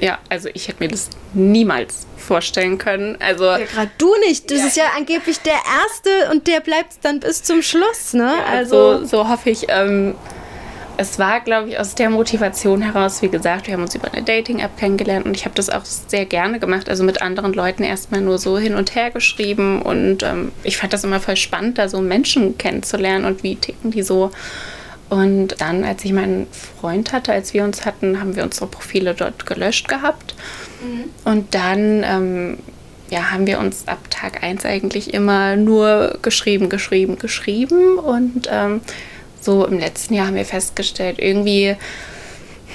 Ja, 0.00 0.18
also 0.30 0.48
ich 0.54 0.68
hätte 0.68 0.82
mir 0.82 0.88
das 0.88 1.10
niemals 1.34 2.06
vorstellen 2.16 2.78
können. 2.78 3.18
Also 3.20 3.44
Gerade 3.44 3.90
du 3.98 4.10
nicht. 4.26 4.50
Das 4.50 4.60
Ja. 4.60 4.66
ist 4.66 4.76
ja 4.76 4.84
angeblich 4.96 5.38
der 5.40 5.52
Erste 5.52 6.30
und 6.32 6.46
der 6.46 6.60
bleibt 6.60 6.94
dann 7.02 7.20
bis 7.20 7.42
zum 7.42 7.60
Schluss, 7.62 8.14
ne? 8.14 8.32
Also 8.50 9.04
so 9.04 9.28
hoffe 9.28 9.50
ich. 9.50 9.66
Ähm, 9.68 10.14
es 11.02 11.18
war, 11.18 11.40
glaube 11.40 11.70
ich, 11.70 11.78
aus 11.78 11.94
der 11.94 12.10
Motivation 12.10 12.80
heraus, 12.80 13.22
wie 13.22 13.28
gesagt, 13.28 13.66
wir 13.66 13.74
haben 13.74 13.82
uns 13.82 13.94
über 13.94 14.12
eine 14.12 14.22
Dating-App 14.22 14.76
kennengelernt 14.78 15.26
und 15.26 15.36
ich 15.36 15.44
habe 15.44 15.54
das 15.54 15.68
auch 15.68 15.84
sehr 15.84 16.24
gerne 16.24 16.60
gemacht. 16.60 16.88
Also 16.88 17.04
mit 17.04 17.20
anderen 17.20 17.52
Leuten 17.52 17.82
erstmal 17.82 18.20
nur 18.20 18.38
so 18.38 18.56
hin 18.56 18.74
und 18.74 18.94
her 18.94 19.10
geschrieben 19.10 19.82
und 19.82 20.22
ähm, 20.22 20.52
ich 20.62 20.76
fand 20.76 20.92
das 20.92 21.04
immer 21.04 21.20
voll 21.20 21.36
spannend, 21.36 21.78
da 21.78 21.88
so 21.88 22.00
Menschen 22.00 22.56
kennenzulernen 22.56 23.24
und 23.24 23.42
wie 23.42 23.56
ticken 23.56 23.90
die 23.90 24.02
so. 24.02 24.30
Und 25.10 25.60
dann, 25.60 25.84
als 25.84 26.04
ich 26.04 26.12
meinen 26.12 26.46
Freund 26.52 27.12
hatte, 27.12 27.32
als 27.32 27.52
wir 27.52 27.64
uns 27.64 27.84
hatten, 27.84 28.18
haben 28.18 28.34
wir 28.34 28.44
unsere 28.44 28.66
Profile 28.66 29.12
dort 29.12 29.44
gelöscht 29.44 29.88
gehabt. 29.88 30.34
Und 31.24 31.54
dann 31.54 32.02
ähm, 32.02 32.58
ja, 33.10 33.30
haben 33.30 33.46
wir 33.46 33.58
uns 33.58 33.86
ab 33.88 33.98
Tag 34.08 34.42
1 34.42 34.64
eigentlich 34.64 35.12
immer 35.12 35.56
nur 35.56 36.18
geschrieben, 36.22 36.70
geschrieben, 36.70 37.18
geschrieben. 37.18 37.98
Und 37.98 38.48
ähm, 38.50 38.80
so 39.42 39.66
im 39.66 39.78
letzten 39.78 40.14
Jahr 40.14 40.28
haben 40.28 40.36
wir 40.36 40.44
festgestellt, 40.44 41.18
irgendwie 41.18 41.76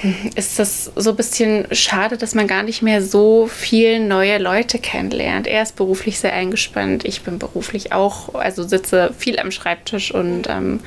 hm, 0.00 0.14
ist 0.36 0.58
das 0.58 0.92
so 0.94 1.10
ein 1.10 1.16
bisschen 1.16 1.66
schade, 1.72 2.16
dass 2.16 2.34
man 2.34 2.46
gar 2.46 2.62
nicht 2.62 2.82
mehr 2.82 3.02
so 3.02 3.46
viel 3.46 4.00
neue 4.00 4.38
Leute 4.38 4.78
kennenlernt. 4.78 5.46
Er 5.46 5.62
ist 5.62 5.76
beruflich 5.76 6.18
sehr 6.20 6.34
eingespannt, 6.34 7.04
ich 7.04 7.22
bin 7.22 7.38
beruflich 7.38 7.92
auch, 7.92 8.34
also 8.34 8.62
sitze 8.62 9.12
viel 9.18 9.38
am 9.38 9.50
Schreibtisch 9.50 10.12
und 10.12 10.48
ähm, 10.48 10.80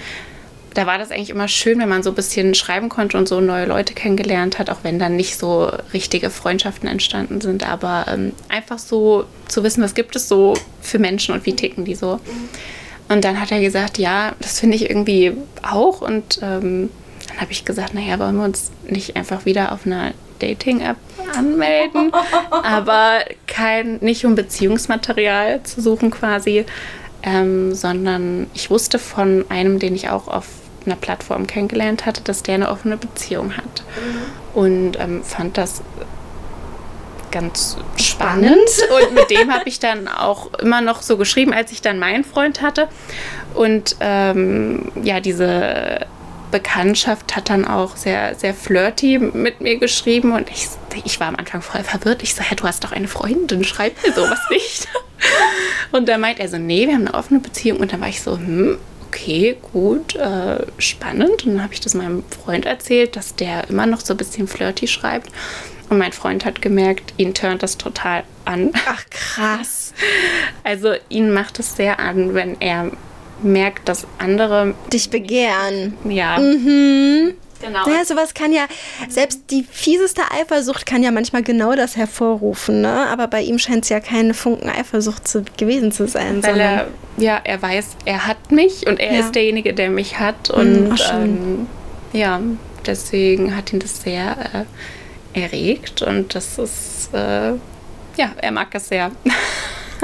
da 0.74 0.86
war 0.86 0.98
das 0.98 1.12
eigentlich 1.12 1.30
immer 1.30 1.48
schön, 1.48 1.80
wenn 1.80 1.90
man 1.90 2.04
so 2.04 2.12
ein 2.12 2.16
bisschen 2.16 2.56
schreiben 2.56 2.90
konnte 2.90 3.18
und 3.18 3.28
so 3.28 3.42
neue 3.42 3.66
Leute 3.66 3.94
kennengelernt 3.94 4.58
hat, 4.58 4.70
auch 4.70 4.80
wenn 4.84 5.00
dann 5.00 5.16
nicht 5.16 5.38
so 5.38 5.70
richtige 5.94 6.30
Freundschaften 6.30 6.88
entstanden 6.88 7.42
sind. 7.42 7.68
Aber 7.68 8.06
ähm, 8.08 8.32
einfach 8.48 8.80
so 8.80 9.26
zu 9.48 9.64
wissen, 9.64 9.84
was 9.84 9.96
gibt 9.96 10.16
es 10.16 10.30
so 10.30 10.54
für 10.82 11.00
Menschen 11.00 11.34
und 11.34 11.46
wie 11.46 11.56
ticken 11.56 11.84
die 11.84 11.96
so. 11.96 12.20
Und 13.12 13.26
dann 13.26 13.42
hat 13.42 13.52
er 13.52 13.60
gesagt, 13.60 13.98
ja, 13.98 14.34
das 14.40 14.60
finde 14.60 14.78
ich 14.78 14.90
irgendwie 14.90 15.34
auch. 15.62 16.02
Und 16.02 16.40
ähm, 16.42 16.90
dann 17.28 17.42
habe 17.42 17.52
ich 17.52 17.66
gesagt, 17.66 17.94
naja, 17.94 18.18
wollen 18.20 18.38
wir 18.38 18.46
uns 18.46 18.72
nicht 18.88 19.16
einfach 19.16 19.46
wieder 19.46 19.74
auf 19.74 19.86
einer 19.86 20.14
Dating-App 20.40 20.98
anmelden, 21.38 22.12
aber 22.52 23.20
kein, 23.48 23.98
nicht 23.98 24.26
um 24.26 24.36
Beziehungsmaterial 24.36 25.62
zu 25.64 25.82
suchen 25.82 26.10
quasi, 26.10 26.66
ähm, 27.24 27.76
sondern 27.76 28.48
ich 28.54 28.70
wusste 28.70 28.98
von 28.98 29.46
einem, 29.50 29.78
den 29.78 29.94
ich 29.94 30.10
auch 30.10 30.28
auf 30.28 30.48
einer 30.86 30.96
Plattform 30.96 31.48
kennengelernt 31.48 32.06
hatte, 32.06 32.22
dass 32.24 32.44
der 32.44 32.56
eine 32.56 32.70
offene 32.70 32.98
Beziehung 32.98 33.56
hat. 33.56 33.84
Und 34.54 34.98
ähm, 35.00 35.24
fand 35.24 35.58
das 35.58 35.84
ganz 37.32 37.78
spannend. 37.98 38.70
Und 39.02 39.14
mit 39.14 39.30
dem 39.30 39.52
habe 39.54 39.68
ich 39.68 39.80
dann 39.80 40.08
auch 40.08 40.54
immer 40.56 40.82
noch 40.82 41.02
so 41.02 41.18
geschrieben, 41.18 41.54
als 41.54 41.72
ich 41.72 41.82
dann 41.82 42.00
meinen 42.00 42.24
Freund 42.24 42.62
hatte. 42.62 42.88
Und 43.54 43.96
ähm, 44.00 44.92
ja, 45.04 45.20
diese 45.20 46.06
Bekanntschaft 46.52 47.36
hat 47.36 47.50
dann 47.50 47.66
auch 47.66 47.96
sehr, 47.96 48.36
sehr 48.36 48.54
flirty 48.54 49.18
mit 49.18 49.62
mir 49.62 49.78
geschrieben. 49.78 50.34
Und 50.34 50.50
ich, 50.50 50.68
ich 51.06 51.20
war 51.20 51.28
am 51.28 51.36
Anfang 51.36 51.62
voll 51.62 51.84
verwirrt. 51.84 52.22
Ich 52.24 52.36
so, 52.36 52.44
hä, 52.44 52.56
du 52.56 52.66
hast 52.66 52.84
doch 52.84 52.92
eine 52.92 53.08
Freundin, 53.08 53.64
schreib 53.64 53.96
mir 54.06 54.14
sowas 54.14 54.40
nicht. 54.50 54.88
Und 55.92 56.08
dann 56.08 56.22
meint 56.22 56.40
er 56.40 56.50
so, 56.50 56.58
nee, 56.58 56.88
wir 56.88 56.94
haben 56.94 57.08
eine 57.08 57.14
offene 57.16 57.40
Beziehung. 57.40 57.80
Und 57.80 57.94
dann 57.94 58.02
war 58.02 58.10
ich 58.10 58.22
so, 58.22 58.38
hm, 58.38 58.78
okay, 59.08 59.58
gut, 59.74 60.16
äh, 60.16 60.66
spannend. 60.78 61.46
Und 61.46 61.56
dann 61.56 61.64
habe 61.64 61.74
ich 61.74 61.80
das 61.80 61.94
meinem 61.94 62.24
Freund 62.44 62.66
erzählt, 62.66 63.16
dass 63.16 63.36
der 63.36 63.70
immer 63.70 63.86
noch 63.86 64.02
so 64.02 64.14
ein 64.14 64.18
bisschen 64.18 64.48
flirty 64.48 64.88
schreibt. 64.88 65.30
Und 65.92 65.98
mein 65.98 66.14
Freund 66.14 66.46
hat 66.46 66.62
gemerkt, 66.62 67.14
ihn 67.18 67.34
turnt 67.34 67.62
das 67.64 67.78
total 67.78 68.24
an. 68.46 68.72
Ach, 68.88 69.04
krass. 69.10 69.94
Also 70.64 70.94
ihn 71.10 71.32
macht 71.34 71.60
es 71.60 71.76
sehr 71.76 72.00
an, 72.00 72.34
wenn 72.34 72.60
er 72.62 72.92
merkt, 73.44 73.90
dass 73.90 74.08
andere, 74.20 74.74
Dich 74.94 75.10
begehren. 75.10 75.96
ja, 76.08 76.38
Mhm. 76.40 77.34
genau. 77.60 77.90
Ja, 77.90 78.06
sowas 78.06 78.34
kann 78.34 78.54
ja, 78.54 78.68
selbst 79.10 79.42
die 79.50 79.64
fieseste 79.70 80.22
Eifersucht 80.32 80.86
kann 80.86 81.04
ja 81.04 81.12
manchmal 81.12 81.44
genau 81.44 81.76
das 81.76 81.98
hervorrufen, 81.98 82.82
ne? 82.82 83.08
Aber 83.10 83.28
bei 83.28 83.42
ihm 83.42 83.60
scheint 83.60 83.84
es 83.84 83.90
ja 83.90 84.00
keine 84.00 84.34
Funken 84.34 84.70
Eifersucht 84.70 85.28
zu, 85.28 85.44
gewesen 85.58 85.92
zu 85.92 86.08
sein. 86.08 86.42
Weil 86.44 86.60
er, 86.60 86.88
ja, 87.18 87.42
er 87.44 87.62
weiß, 87.62 87.98
er 88.06 88.28
hat 88.28 88.52
mich 88.52 88.88
und 88.88 89.00
er 89.00 89.14
Ja. 89.14 89.20
ist 89.20 89.34
derjenige, 89.36 89.74
der 89.74 89.90
mich 89.90 90.20
hat. 90.20 90.50
Mhm, 90.56 90.62
Und 90.62 90.92
ach, 91.02 91.14
ähm, 91.16 91.68
ja, 92.14 92.40
deswegen 92.86 93.56
hat 93.58 93.74
ihn 93.74 93.80
das 93.80 94.02
sehr 94.04 94.38
äh, 94.54 94.64
erregt 95.34 96.02
und 96.02 96.34
das 96.36 96.58
ist, 96.58 97.10
äh, 97.14 97.54
ja, 98.18 98.32
er 98.38 98.52
mag 98.52 98.72
das 98.72 98.88
sehr. 98.88 99.12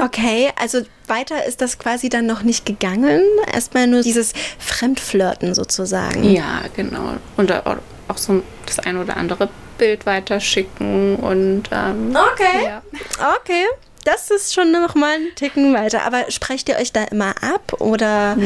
Okay, 0.00 0.50
also 0.54 0.82
weiter 1.08 1.44
ist 1.44 1.60
das 1.60 1.76
quasi 1.76 2.08
dann 2.08 2.24
noch 2.24 2.42
nicht 2.44 2.64
gegangen. 2.64 3.20
Erstmal 3.52 3.88
nur 3.88 4.02
dieses 4.02 4.32
Fremdflirten 4.60 5.56
sozusagen. 5.56 6.22
Ja, 6.22 6.60
genau. 6.76 7.14
Und 7.36 7.50
auch 7.50 7.78
auch 8.08 8.16
so 8.18 8.42
das 8.66 8.78
ein 8.78 8.96
oder 8.96 9.16
andere 9.16 9.48
Bild 9.76 10.06
weiterschicken 10.06 11.16
und 11.16 11.64
ähm, 11.70 12.16
Okay. 12.32 12.64
ja. 12.64 12.82
Okay, 13.40 13.64
das 14.08 14.30
ist 14.30 14.54
schon 14.54 14.72
noch 14.72 14.94
mal 14.94 15.16
ein 15.16 15.34
Ticken 15.34 15.74
weiter. 15.74 16.02
Aber 16.02 16.30
sprecht 16.30 16.68
ihr 16.70 16.76
euch 16.76 16.92
da 16.92 17.04
immer 17.04 17.34
ab 17.42 17.74
oder? 17.78 18.38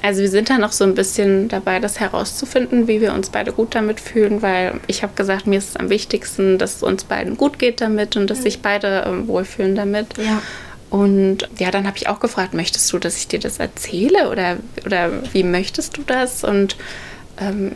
Also 0.00 0.20
wir 0.20 0.30
sind 0.30 0.48
da 0.48 0.58
noch 0.58 0.70
so 0.70 0.84
ein 0.84 0.94
bisschen 0.94 1.48
dabei, 1.48 1.80
das 1.80 1.98
herauszufinden, 1.98 2.86
wie 2.86 3.00
wir 3.00 3.12
uns 3.12 3.30
beide 3.30 3.52
gut 3.52 3.74
damit 3.74 3.98
fühlen, 3.98 4.42
weil 4.42 4.80
ich 4.86 5.02
habe 5.02 5.14
gesagt, 5.14 5.48
mir 5.48 5.58
ist 5.58 5.70
es 5.70 5.76
am 5.76 5.90
wichtigsten, 5.90 6.56
dass 6.56 6.76
es 6.76 6.82
uns 6.84 7.02
beiden 7.02 7.36
gut 7.36 7.58
geht 7.58 7.80
damit 7.80 8.16
und 8.16 8.30
dass 8.30 8.42
sich 8.42 8.62
beide 8.62 9.04
ähm, 9.06 9.26
wohlfühlen 9.26 9.74
damit. 9.74 10.16
Ja. 10.18 10.40
Und 10.88 11.48
ja, 11.58 11.72
dann 11.72 11.86
habe 11.86 11.96
ich 11.96 12.08
auch 12.08 12.20
gefragt, 12.20 12.54
möchtest 12.54 12.92
du, 12.92 12.98
dass 12.98 13.16
ich 13.16 13.26
dir 13.26 13.40
das 13.40 13.58
erzähle 13.58 14.30
oder, 14.30 14.58
oder 14.86 15.10
wie 15.32 15.42
möchtest 15.42 15.96
du 15.96 16.02
das? 16.06 16.44
Und 16.44 16.76
ähm, 17.40 17.72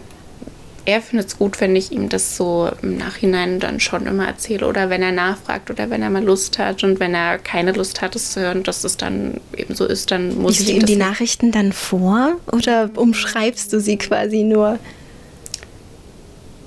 er 0.87 1.03
findet 1.03 1.29
es 1.29 1.38
gut, 1.38 1.61
wenn 1.61 1.75
ich 1.77 1.92
ihm 1.92 2.09
das 2.09 2.37
so 2.37 2.70
im 2.81 2.96
Nachhinein 2.96 3.61
dann 3.61 3.81
schon 3.81 4.07
immer 4.07 4.27
erzähle 4.27 4.66
oder 4.66 4.88
wenn 4.88 5.03
er 5.03 5.12
nachfragt 5.12 5.70
oder 5.70 5.90
wenn 5.90 6.01
er 6.01 6.11
mal 6.11 6.25
Lust 6.25 6.59
hat 6.59 6.85
und 6.85 7.01
wenn 7.01 7.12
er 7.12 7.38
keine 7.38 7.72
Lust 7.72 8.01
hat, 8.01 8.16
es 8.16 8.33
zu 8.33 8.40
hören, 8.40 8.62
dass 8.62 8.85
es 8.85 8.96
dann 8.96 9.40
eben 9.57 9.75
so 9.75 9.85
ist, 9.85 10.11
dann 10.12 10.38
muss 10.38 10.59
Liest 10.59 10.70
ich 10.70 10.75
du 10.75 10.81
ihm 10.81 10.87
die 10.87 10.96
Nachrichten 10.96 11.53
dann 11.53 11.72
vor 11.72 12.37
oder 12.53 12.88
umschreibst 12.94 13.72
du 13.72 13.81
sie 13.81 13.99
quasi 13.99 14.44
nur? 14.44 14.79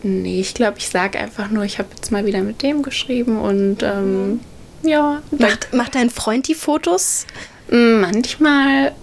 Nee, 0.03 0.41
ich 0.41 0.53
glaube, 0.53 0.77
ich 0.77 0.89
sage 0.89 1.17
einfach 1.17 1.49
nur, 1.49 1.63
ich 1.63 1.79
habe 1.79 1.89
jetzt 1.95 2.11
mal 2.11 2.25
wieder 2.25 2.41
mit 2.41 2.61
dem 2.61 2.83
geschrieben 2.83 3.39
und 3.39 3.83
ähm, 3.83 4.41
ja, 4.83 5.21
Macht, 5.31 5.73
macht 5.73 5.95
dein 5.95 6.09
Freund 6.09 6.47
die 6.47 6.55
Fotos? 6.55 7.25
manchmal 7.71 8.93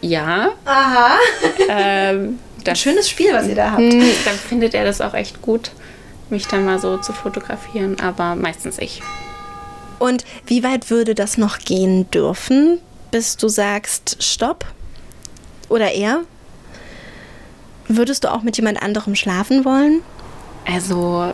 ja. 0.00 0.52
Aha. 0.64 1.18
Ähm, 1.68 2.38
das, 2.66 2.78
Schönes 2.78 3.08
Spiel, 3.08 3.32
was 3.32 3.46
ihr 3.48 3.54
da 3.54 3.72
habt. 3.72 3.82
Mm, 3.82 4.02
dann 4.24 4.34
findet 4.34 4.74
er 4.74 4.84
das 4.84 5.00
auch 5.00 5.14
echt 5.14 5.42
gut, 5.42 5.70
mich 6.30 6.46
dann 6.46 6.64
mal 6.64 6.78
so 6.78 6.98
zu 6.98 7.12
fotografieren, 7.12 8.00
aber 8.00 8.34
meistens 8.34 8.78
ich. 8.78 9.02
Und 9.98 10.24
wie 10.46 10.62
weit 10.62 10.90
würde 10.90 11.14
das 11.14 11.38
noch 11.38 11.58
gehen 11.58 12.10
dürfen, 12.10 12.78
bis 13.10 13.36
du 13.36 13.48
sagst, 13.48 14.22
stopp? 14.22 14.66
Oder 15.68 15.92
er? 15.92 16.20
Würdest 17.88 18.24
du 18.24 18.32
auch 18.32 18.42
mit 18.42 18.56
jemand 18.56 18.82
anderem 18.82 19.14
schlafen 19.14 19.64
wollen? 19.64 20.02
Also, 20.66 21.32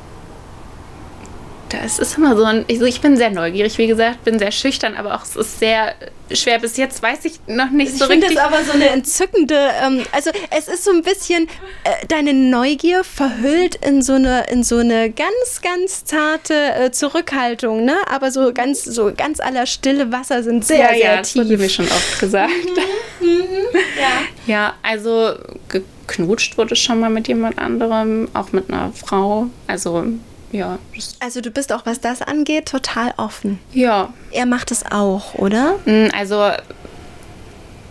da 1.72 1.78
ist 1.84 1.98
es 1.98 2.16
immer 2.18 2.36
so 2.36 2.44
ein. 2.44 2.64
Also 2.68 2.84
ich 2.84 3.00
bin 3.00 3.16
sehr 3.16 3.30
neugierig, 3.30 3.78
wie 3.78 3.86
gesagt, 3.86 4.24
bin 4.24 4.38
sehr 4.38 4.52
schüchtern, 4.52 4.94
aber 4.94 5.14
auch 5.14 5.22
es 5.22 5.36
ist 5.36 5.58
sehr 5.58 5.94
schwer. 6.32 6.58
Bis 6.58 6.76
jetzt 6.76 7.02
weiß 7.02 7.24
ich 7.24 7.40
noch 7.46 7.70
nicht 7.70 7.96
so 7.96 8.04
ich 8.04 8.10
richtig. 8.10 8.30
Ich 8.30 8.38
finde 8.38 8.40
es 8.40 8.54
aber 8.54 8.64
so 8.64 8.72
eine 8.72 8.88
entzückende. 8.90 9.70
Ähm, 9.82 10.02
also 10.12 10.30
es 10.50 10.68
ist 10.68 10.84
so 10.84 10.90
ein 10.90 11.02
bisschen 11.02 11.48
äh, 11.84 12.06
deine 12.08 12.34
Neugier 12.34 13.04
verhüllt 13.04 13.76
in 13.76 14.02
so 14.02 14.14
eine 14.14 14.44
in 14.50 14.64
so 14.64 14.78
eine 14.78 15.10
ganz 15.10 15.60
ganz 15.62 16.04
zarte 16.04 16.54
äh, 16.54 16.90
Zurückhaltung, 16.90 17.84
ne? 17.84 17.96
Aber 18.10 18.30
so 18.30 18.52
ganz 18.52 18.84
so 18.84 19.12
ganz 19.16 19.40
aller 19.40 19.66
stille 19.66 20.12
Wasser 20.12 20.42
sind 20.42 20.66
sehr 20.66 20.78
ja, 20.78 20.88
sehr 20.88 20.98
ja, 20.98 21.22
tief. 21.22 21.34
Das 21.34 21.36
wurde 21.36 21.58
mir 21.58 21.68
schon 21.70 21.86
oft 21.86 22.20
gesagt. 22.20 22.50
ja. 23.22 24.12
ja, 24.46 24.74
also 24.82 25.34
geknutscht 25.68 26.58
wurde 26.58 26.76
schon 26.76 27.00
mal 27.00 27.10
mit 27.10 27.28
jemand 27.28 27.58
anderem, 27.58 28.28
auch 28.34 28.52
mit 28.52 28.70
einer 28.70 28.92
Frau. 28.92 29.46
Also 29.66 30.04
ja. 30.52 30.78
Also 31.20 31.40
du 31.40 31.50
bist 31.50 31.72
auch, 31.72 31.84
was 31.86 32.00
das 32.00 32.22
angeht, 32.22 32.66
total 32.66 33.12
offen. 33.16 33.58
Ja. 33.72 34.12
Er 34.30 34.46
macht 34.46 34.70
es 34.70 34.84
auch, 34.90 35.34
oder? 35.34 35.78
Also 36.12 36.50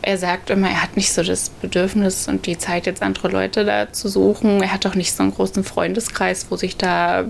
er 0.03 0.17
sagt 0.17 0.49
immer, 0.49 0.67
er 0.67 0.81
hat 0.81 0.97
nicht 0.97 1.11
so 1.11 1.21
das 1.21 1.49
Bedürfnis 1.49 2.27
und 2.27 2.45
die 2.45 2.57
Zeit, 2.57 2.85
jetzt 2.85 3.03
andere 3.03 3.27
Leute 3.27 3.65
da 3.65 3.91
zu 3.91 4.07
suchen. 4.07 4.61
Er 4.61 4.73
hat 4.73 4.85
auch 4.85 4.95
nicht 4.95 5.13
so 5.13 5.21
einen 5.23 5.33
großen 5.33 5.63
Freundeskreis, 5.63 6.47
wo 6.49 6.55
sich 6.55 6.77
da, 6.77 7.25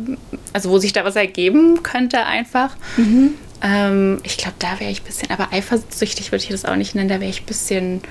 also 0.54 0.70
wo 0.70 0.78
sich 0.78 0.94
da 0.94 1.04
was 1.04 1.16
ergeben 1.16 1.84
könnte 1.84 2.26
einfach. 2.26 2.76
Mhm. 2.98 3.34
Ähm, 3.62 4.20
ich 4.24 4.38
glaube, 4.38 4.56
da 4.60 4.80
wäre 4.80 4.90
ich 4.90 5.02
ein 5.02 5.06
bisschen, 5.06 5.32
aber 5.32 5.52
eifersüchtig 5.52 6.32
würde 6.32 6.44
ich 6.44 6.50
das 6.50 6.66
auch 6.66 6.76
nicht 6.76 6.96
nennen, 6.96 7.10
da 7.10 7.20
wäre 7.20 7.30
ich 7.30 7.42
ein 7.42 7.46
bisschen 7.46 8.02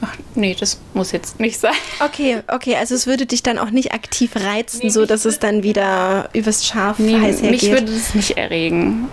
Ach, 0.00 0.16
nee, 0.34 0.56
das 0.58 0.78
muss 0.94 1.12
jetzt 1.12 1.40
nicht 1.40 1.58
sein. 1.58 1.74
Okay, 2.00 2.42
okay, 2.48 2.76
also 2.76 2.94
es 2.94 3.06
würde 3.06 3.26
dich 3.26 3.42
dann 3.42 3.58
auch 3.58 3.70
nicht 3.70 3.92
aktiv 3.92 4.36
reizen, 4.36 4.80
nee, 4.84 4.90
so 4.90 5.06
dass 5.06 5.24
es 5.24 5.38
dann 5.38 5.62
wieder 5.62 6.28
übers 6.32 6.66
Schaf 6.66 6.98
nee, 6.98 7.18
heiß 7.18 7.42
hergeht. 7.42 7.62
Mich 7.62 7.70
würde 7.70 7.92
es 7.92 8.14
nicht 8.14 8.36
erregen. 8.36 9.08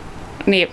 Nee, 0.46 0.68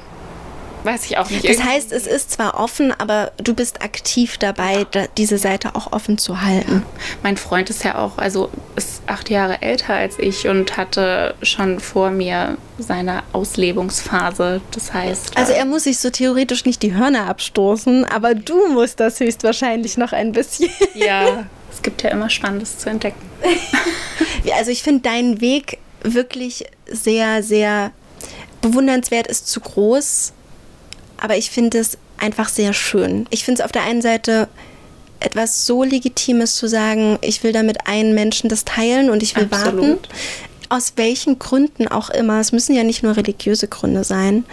weiß 0.85 1.07
ich 1.07 1.19
auch 1.19 1.29
nicht. 1.31 1.49
Das 1.49 1.63
heißt, 1.63 1.93
es 1.93 2.07
ist 2.07 2.31
zwar 2.31 2.59
offen, 2.59 2.93
aber 2.99 3.33
du 3.43 3.55
bist 3.55 3.83
aktiv 3.83 4.39
dabei, 4.39 4.87
da, 4.91 5.07
diese 5.17 5.39
Seite 5.39 5.75
auch 5.75 5.93
offen 5.93 6.19
zu 6.19 6.43
halten. 6.43 6.83
Mein 7.23 7.37
Freund 7.37 7.71
ist 7.71 7.85
ja 7.85 7.99
auch, 7.99 8.19
also 8.19 8.51
ist 8.77 9.03
acht 9.07 9.31
Jahre 9.31 9.63
älter 9.63 9.95
als 9.95 10.19
ich 10.19 10.49
und 10.49 10.77
hatte 10.77 11.35
schon 11.43 11.81
vor 11.81 12.11
mir 12.11 12.57
seine 12.79 13.23
Auslebungsphase. 13.33 14.61
Das 14.73 14.93
heißt. 14.93 15.37
Also 15.37 15.53
er 15.53 15.65
muss 15.65 15.85
sich 15.85 15.99
so 15.99 16.11
theoretisch 16.11 16.65
nicht 16.65 16.83
die 16.83 16.95
Hörner 16.95 17.27
abstoßen, 17.27 18.05
aber 18.05 18.35
du 18.35 18.69
musst 18.69 19.01
das 19.01 19.21
höchstwahrscheinlich 19.21 19.97
noch 19.97 20.13
ein 20.13 20.33
bisschen. 20.33 20.71
Ja, 20.95 21.47
es 21.73 21.83
gibt 21.83 22.03
ja 22.03 22.11
immer 22.11 22.31
Spannendes 22.31 22.79
zu 22.79 22.91
entdecken. 22.91 23.21
also 24.57 24.71
ich 24.71 24.83
finde 24.83 25.03
deinen 25.03 25.41
Weg 25.41 25.79
wirklich 26.03 26.65
sehr, 26.87 27.43
sehr 27.43 27.93
bewundernswert, 28.61 29.27
ist 29.27 29.49
zu 29.49 29.61
groß 29.61 30.33
aber 31.21 31.37
ich 31.37 31.51
finde 31.51 31.79
es 31.79 31.99
einfach 32.19 32.49
sehr 32.49 32.73
schön. 32.73 33.27
Ich 33.31 33.45
finde 33.45 33.61
es 33.61 33.65
auf 33.65 33.73
der 33.73 33.83
einen 33.83 34.03
Seite 34.03 34.49
etwas 35.21 35.67
so 35.67 35.85
Legitimes 35.85 36.57
zu 36.57 36.67
sagen, 36.67 37.19
ich 37.21 37.43
will 37.43 37.53
damit 37.53 37.87
einen 37.87 38.15
Menschen 38.15 38.49
das 38.49 38.65
teilen 38.65 39.11
und 39.11 39.23
ich 39.23 39.37
will 39.37 39.49
Absolut. 39.51 39.83
warten 39.83 39.99
aus 40.71 40.93
welchen 40.97 41.39
Gründen 41.39 41.89
auch 41.89 42.11
immer, 42.11 42.39
es 42.41 42.53
müssen 42.53 42.75
ja 42.75 42.85
nicht 42.85 43.03
nur 43.03 43.17
religiöse 43.17 43.67
Gründe 43.67 44.05
sein, 44.05 44.45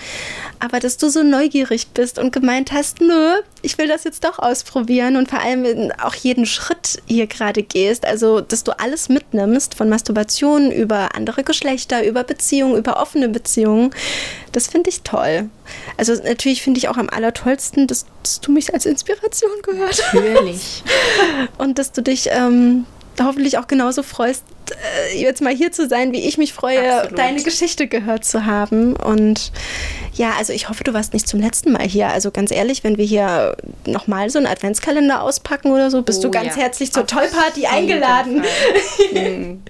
aber 0.60 0.80
dass 0.80 0.98
du 0.98 1.10
so 1.10 1.22
neugierig 1.22 1.90
bist 1.94 2.18
und 2.18 2.34
gemeint 2.34 2.72
hast, 2.72 3.00
nö, 3.02 3.36
ich 3.62 3.78
will 3.78 3.88
das 3.88 4.04
jetzt 4.04 4.24
doch 4.24 4.40
ausprobieren 4.40 5.16
und 5.16 5.30
vor 5.30 5.40
allem 5.40 5.92
auch 6.02 6.16
jeden 6.16 6.48
Schritt 6.48 7.04
hier 7.06 7.28
gerade 7.28 7.62
gehst, 7.62 8.04
also 8.04 8.42
dass 8.42 8.64
du 8.64 8.78
alles 8.80 9.10
mitnimmst, 9.10 9.76
von 9.76 9.90
Masturbation 9.90 10.72
über 10.72 11.16
andere 11.16 11.44
Geschlechter, 11.44 12.04
über 12.04 12.24
Beziehungen, 12.24 12.78
über 12.78 13.00
offene 13.00 13.30
Beziehungen, 13.30 13.92
das 14.54 14.66
finde 14.66 14.90
ich 14.90 15.04
toll. 15.04 15.52
Also 15.98 16.14
natürlich 16.16 16.64
finde 16.64 16.80
ich 16.80 16.90
auch 16.90 16.98
am 16.98 17.10
allertollsten, 17.10 17.86
dass, 17.86 18.08
dass, 18.24 18.42
du 18.42 18.52
mich 18.52 18.74
als 18.74 18.88
Inspiration 18.88 19.52
gehört 19.62 20.04
Natürlich. 20.14 20.84
und 21.60 21.78
dass 21.78 21.92
du 21.92 22.02
dich 22.02 22.30
ähm, 22.32 22.86
hoffentlich 23.22 23.60
auch 23.60 23.68
genauso 23.68 24.02
freust, 24.02 24.44
jetzt 25.16 25.42
mal 25.42 25.54
hier 25.54 25.72
zu 25.72 25.88
sein, 25.88 26.12
wie 26.14 26.28
ich 26.28 26.38
mich 26.38 26.54
freue, 26.54 26.98
Absolut. 26.98 27.20
deine 27.20 27.44
Geschichte 27.44 27.88
gehört 27.88 28.26
zu 28.26 28.46
haben. 28.46 28.96
Und 28.96 29.52
ja, 30.14 30.34
also 30.38 30.54
ich 30.54 30.70
hoffe, 30.70 30.84
du 30.84 30.94
warst 30.94 31.14
nicht 31.14 31.28
zum 31.28 31.40
letzten 31.40 31.72
Mal 31.72 31.84
hier. 31.84 32.08
Also 32.10 32.32
ganz 32.32 32.52
ehrlich, 32.52 32.84
wenn 32.84 32.98
wir 32.98 33.06
hier 33.06 33.56
nochmal 33.86 34.30
so 34.30 34.38
einen 34.38 34.48
Adventskalender 34.48 35.22
auspacken 35.22 35.72
oder 35.72 35.90
so, 35.92 36.02
bist 36.02 36.20
oh, 36.20 36.24
du 36.24 36.32
ganz 36.32 36.56
ja. 36.56 36.64
herzlich 36.64 36.92
zur 36.92 37.06
Tollparty 37.06 37.66
eingeladen. 37.68 38.44
Mhm. 39.14 39.62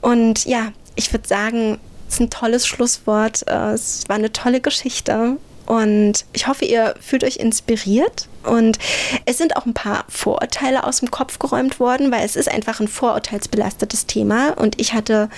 Und 0.00 0.44
ja, 0.44 0.72
ich 0.96 1.12
würde 1.12 1.26
sagen, 1.28 1.78
es 2.08 2.14
ist 2.14 2.20
ein 2.20 2.30
tolles 2.30 2.66
Schlusswort. 2.66 3.46
Äh, 3.46 3.72
es 3.72 4.04
war 4.08 4.16
eine 4.16 4.32
tolle 4.32 4.60
Geschichte. 4.60 5.36
Und 5.66 6.24
ich 6.32 6.46
hoffe, 6.46 6.64
ihr 6.64 6.94
fühlt 7.00 7.24
euch 7.24 7.36
inspiriert. 7.36 8.28
Und 8.46 8.78
es 9.24 9.38
sind 9.38 9.56
auch 9.56 9.66
ein 9.66 9.74
paar 9.74 10.04
Vorurteile 10.08 10.84
aus 10.84 11.00
dem 11.00 11.10
Kopf 11.10 11.38
geräumt 11.38 11.80
worden, 11.80 12.10
weil 12.12 12.24
es 12.24 12.36
ist 12.36 12.50
einfach 12.50 12.80
ein 12.80 12.88
vorurteilsbelastetes 12.88 14.06
Thema. 14.06 14.50
Und 14.50 14.80
ich 14.80 14.94
hatte 14.94 15.28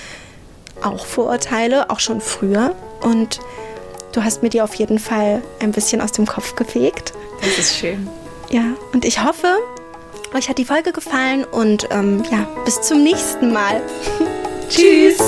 auch 0.83 1.07
Vorurteile, 1.07 1.91
auch 1.91 2.01
schon 2.01 2.21
früher. 2.21 2.75
Und 3.01 3.41
du 4.13 4.23
hast 4.23 4.43
mir 4.43 4.51
die 4.51 4.63
auf 4.63 4.75
jeden 4.75 4.99
Fall 4.99 5.43
ein 5.61 5.73
bisschen 5.73 6.01
aus 6.01 6.13
dem 6.13 6.27
Kopf 6.27 6.57
gefegt. 6.57 7.13
Das 7.41 7.59
ist 7.59 7.77
schön. 7.77 8.09
Ja, 8.51 8.65
und 8.93 9.05
ich 9.05 9.23
hoffe, 9.23 9.59
euch 10.35 10.49
hat 10.49 10.59
die 10.59 10.65
Folge 10.65 10.93
gefallen 10.93 11.45
und 11.45 11.89
ähm, 11.91 12.23
ja, 12.31 12.47
bis 12.65 12.81
zum 12.83 13.03
nächsten 13.03 13.53
Mal. 13.53 13.81
Tschüss. 14.69 15.19